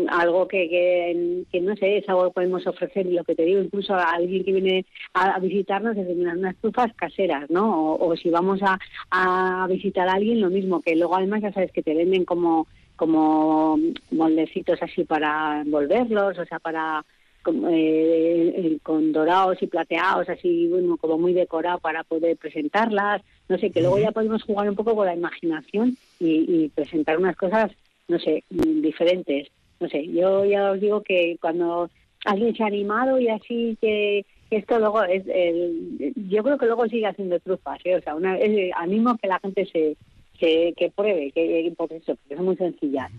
[0.08, 3.60] algo que, que, no sé, es algo que podemos ofrecer y lo que te digo,
[3.60, 7.94] incluso a alguien que viene a, visitarnos, es unas estufas caseras, ¿no?
[7.94, 8.78] O, si vamos a,
[9.10, 12.66] a, visitar a alguien, lo mismo, que luego además ya sabes que te venden como,
[12.98, 13.78] como
[14.10, 17.04] moldecitos así para envolverlos, o sea, para
[17.46, 23.56] eh, eh, con dorados y plateados, así, bueno, como muy decorado para poder presentarlas, no
[23.56, 27.36] sé, que luego ya podemos jugar un poco con la imaginación y, y presentar unas
[27.36, 27.70] cosas,
[28.08, 29.48] no sé, diferentes.
[29.80, 31.88] No sé, yo ya os digo que cuando
[32.24, 36.88] alguien se ha animado y así que esto luego es el, yo creo que luego
[36.88, 37.96] sigue haciendo trufas ¿eh?
[37.96, 39.96] o sea una es, animo que la gente se
[40.38, 43.10] que, que pruebe que por eso porque es muy sencilla.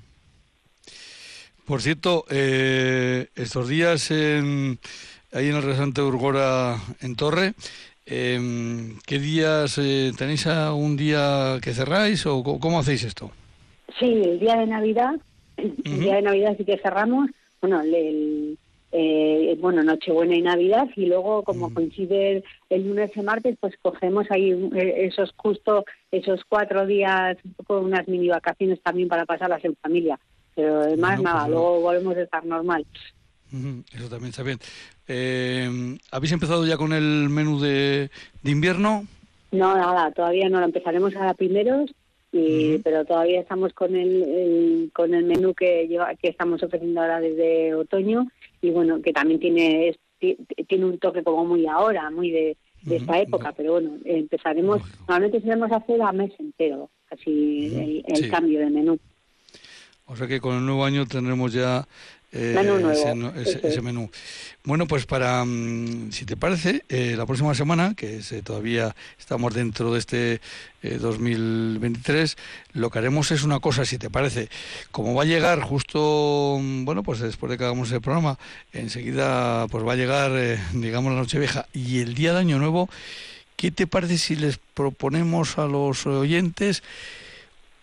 [1.66, 4.80] Por cierto eh, estos días en,
[5.32, 7.54] ahí en el restaurante Urgora en Torre
[8.06, 8.40] eh,
[9.06, 13.32] ¿qué días eh, tenéis un día que cerráis o cómo hacéis esto?
[14.00, 15.20] Sí, el día de Navidad
[15.60, 17.30] el día de Navidad sí que cerramos,
[17.62, 18.58] bueno, el,
[18.92, 24.26] eh, bueno, Nochebuena y Navidad, y luego como coincide el, lunes y martes, pues cogemos
[24.32, 29.64] ahí eh, esos justo, esos cuatro días, un poco unas mini vacaciones también para pasarlas
[29.64, 30.20] en familia.
[30.56, 32.86] Pero además, nada, pues luego volvemos a estar normal.
[33.94, 34.60] Eso también está bien.
[35.08, 38.10] Eh, ¿Habéis empezado ya con el menú de,
[38.42, 39.06] de invierno?
[39.52, 41.92] No, nada, todavía no lo empezaremos a primeros
[42.32, 47.20] y, pero todavía estamos con el, con el menú que lleva, que estamos ofreciendo ahora
[47.20, 48.28] desde otoño
[48.62, 52.58] y bueno que también tiene tiene un toque como muy ahora muy de,
[52.90, 58.70] esta época pero bueno empezaremos normalmente solemos hacer a mes entero así el, cambio de
[58.70, 59.00] menú.
[60.06, 61.88] O sea que con el nuevo año tendremos ya
[62.32, 64.12] eh, ese, menú.
[64.64, 69.54] Bueno, pues para, mm, si te parece, eh, la próxima semana, que eh, todavía estamos
[69.54, 70.42] dentro de este
[70.84, 72.38] 2023,
[72.74, 74.50] lo que haremos es una cosa, si te parece,
[74.92, 78.38] como va a llegar justo, mm, bueno, pues después de que hagamos el programa,
[78.74, 80.32] enseguida pues va a llegar,
[80.74, 82.90] digamos, la noche vieja y el día de Año Nuevo,
[83.56, 86.84] ¿qué te parece si les proponemos a los oyentes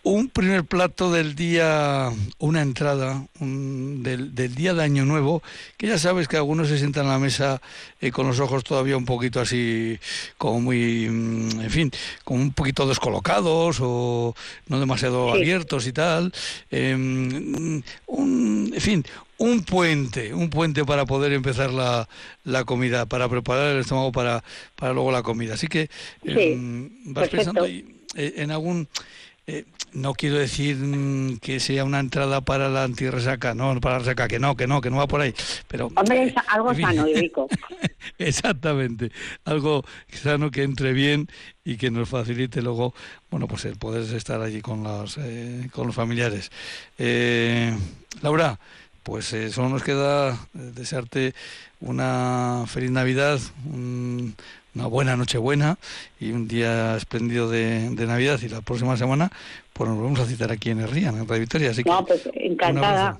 [0.07, 5.43] un primer plato del día, una entrada del, día de Año Nuevo,
[5.75, 7.61] que ya sabes que algunos se sientan a la mesa
[7.99, 9.99] eh, con los ojos todavía un poquito así,
[10.37, 11.91] como muy, mm, en fin,
[12.23, 14.33] como un poquito descolocados o
[14.67, 16.31] no demasiado abiertos y tal.
[16.71, 19.03] Em, un, en fin,
[19.39, 22.07] un puente, un puente para poder empezar la,
[22.45, 24.41] la comida, para preparar el estómago para,
[24.77, 25.55] para luego la comida.
[25.55, 25.89] Así que
[26.23, 27.83] em, vas pensando eh,
[28.15, 28.87] en algún
[29.49, 29.63] eh,
[29.93, 34.27] no quiero decir mm, que sea una entrada para la antirresaca, no, para la resaca,
[34.27, 35.33] que no, que no, que no va por ahí.
[35.67, 37.47] Pero, Hombre, eh, algo sano y rico.
[38.17, 39.11] Exactamente,
[39.45, 41.27] algo sano que entre bien
[41.63, 42.93] y que nos facilite luego,
[43.29, 46.51] bueno, pues el poder estar allí con los, eh, con los familiares.
[48.21, 48.59] Laura,
[49.03, 51.33] pues solo nos queda desearte
[51.79, 53.39] una feliz Navidad,
[54.77, 55.77] una buena Nochebuena
[56.19, 59.31] y un día espléndido de, Navidad y la próxima semana
[59.73, 61.71] pues nos vamos a citar aquí en el Rían, en Radio Victoria.
[61.71, 63.19] Así no, pues encantada.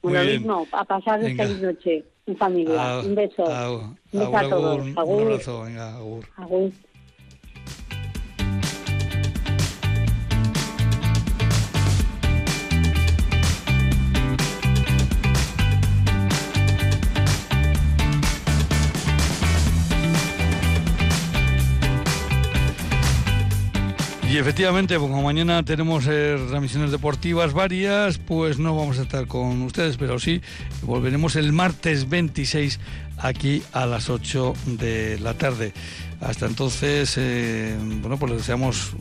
[0.00, 3.00] Un lo mismo, a pasar feliz noche en familia.
[3.00, 3.44] un beso.
[3.44, 4.86] un beso a, todos.
[4.86, 6.24] Un abrazo, venga, agur.
[6.36, 6.72] agur.
[24.32, 29.60] Y efectivamente, como mañana tenemos eh, transmisiones deportivas varias, pues no vamos a estar con
[29.60, 30.40] ustedes, pero sí
[30.80, 32.80] volveremos el martes 26
[33.18, 35.74] aquí a las 8 de la tarde.
[36.22, 38.92] Hasta entonces, eh, bueno, pues les deseamos,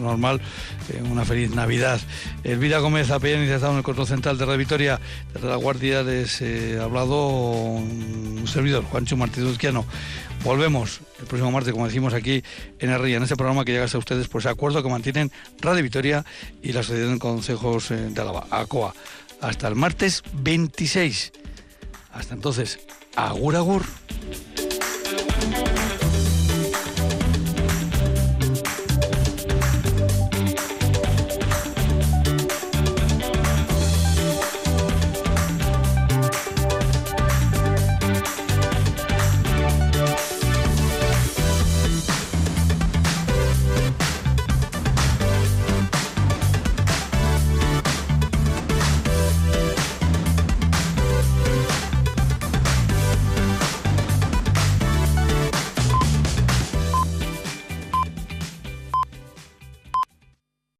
[0.00, 0.40] normal,
[0.92, 2.00] eh, una feliz Navidad.
[2.42, 5.00] Elvira Gómez ha estado en el control central de Radio Victoria,
[5.32, 9.86] de la Guardia, les ha hablado un servidor, Juancho Martínez Uzquiano.
[10.44, 12.42] Volvemos el próximo martes, como decimos aquí
[12.80, 15.30] en el en este programa que llega a ustedes por ese acuerdo que mantienen
[15.60, 16.24] Radio Victoria
[16.62, 18.92] y la Asociación de Consejos eh, de Álava, ACOA.
[19.40, 21.32] Hasta el martes 26.
[22.12, 22.80] Hasta entonces,
[23.14, 23.84] agur agur.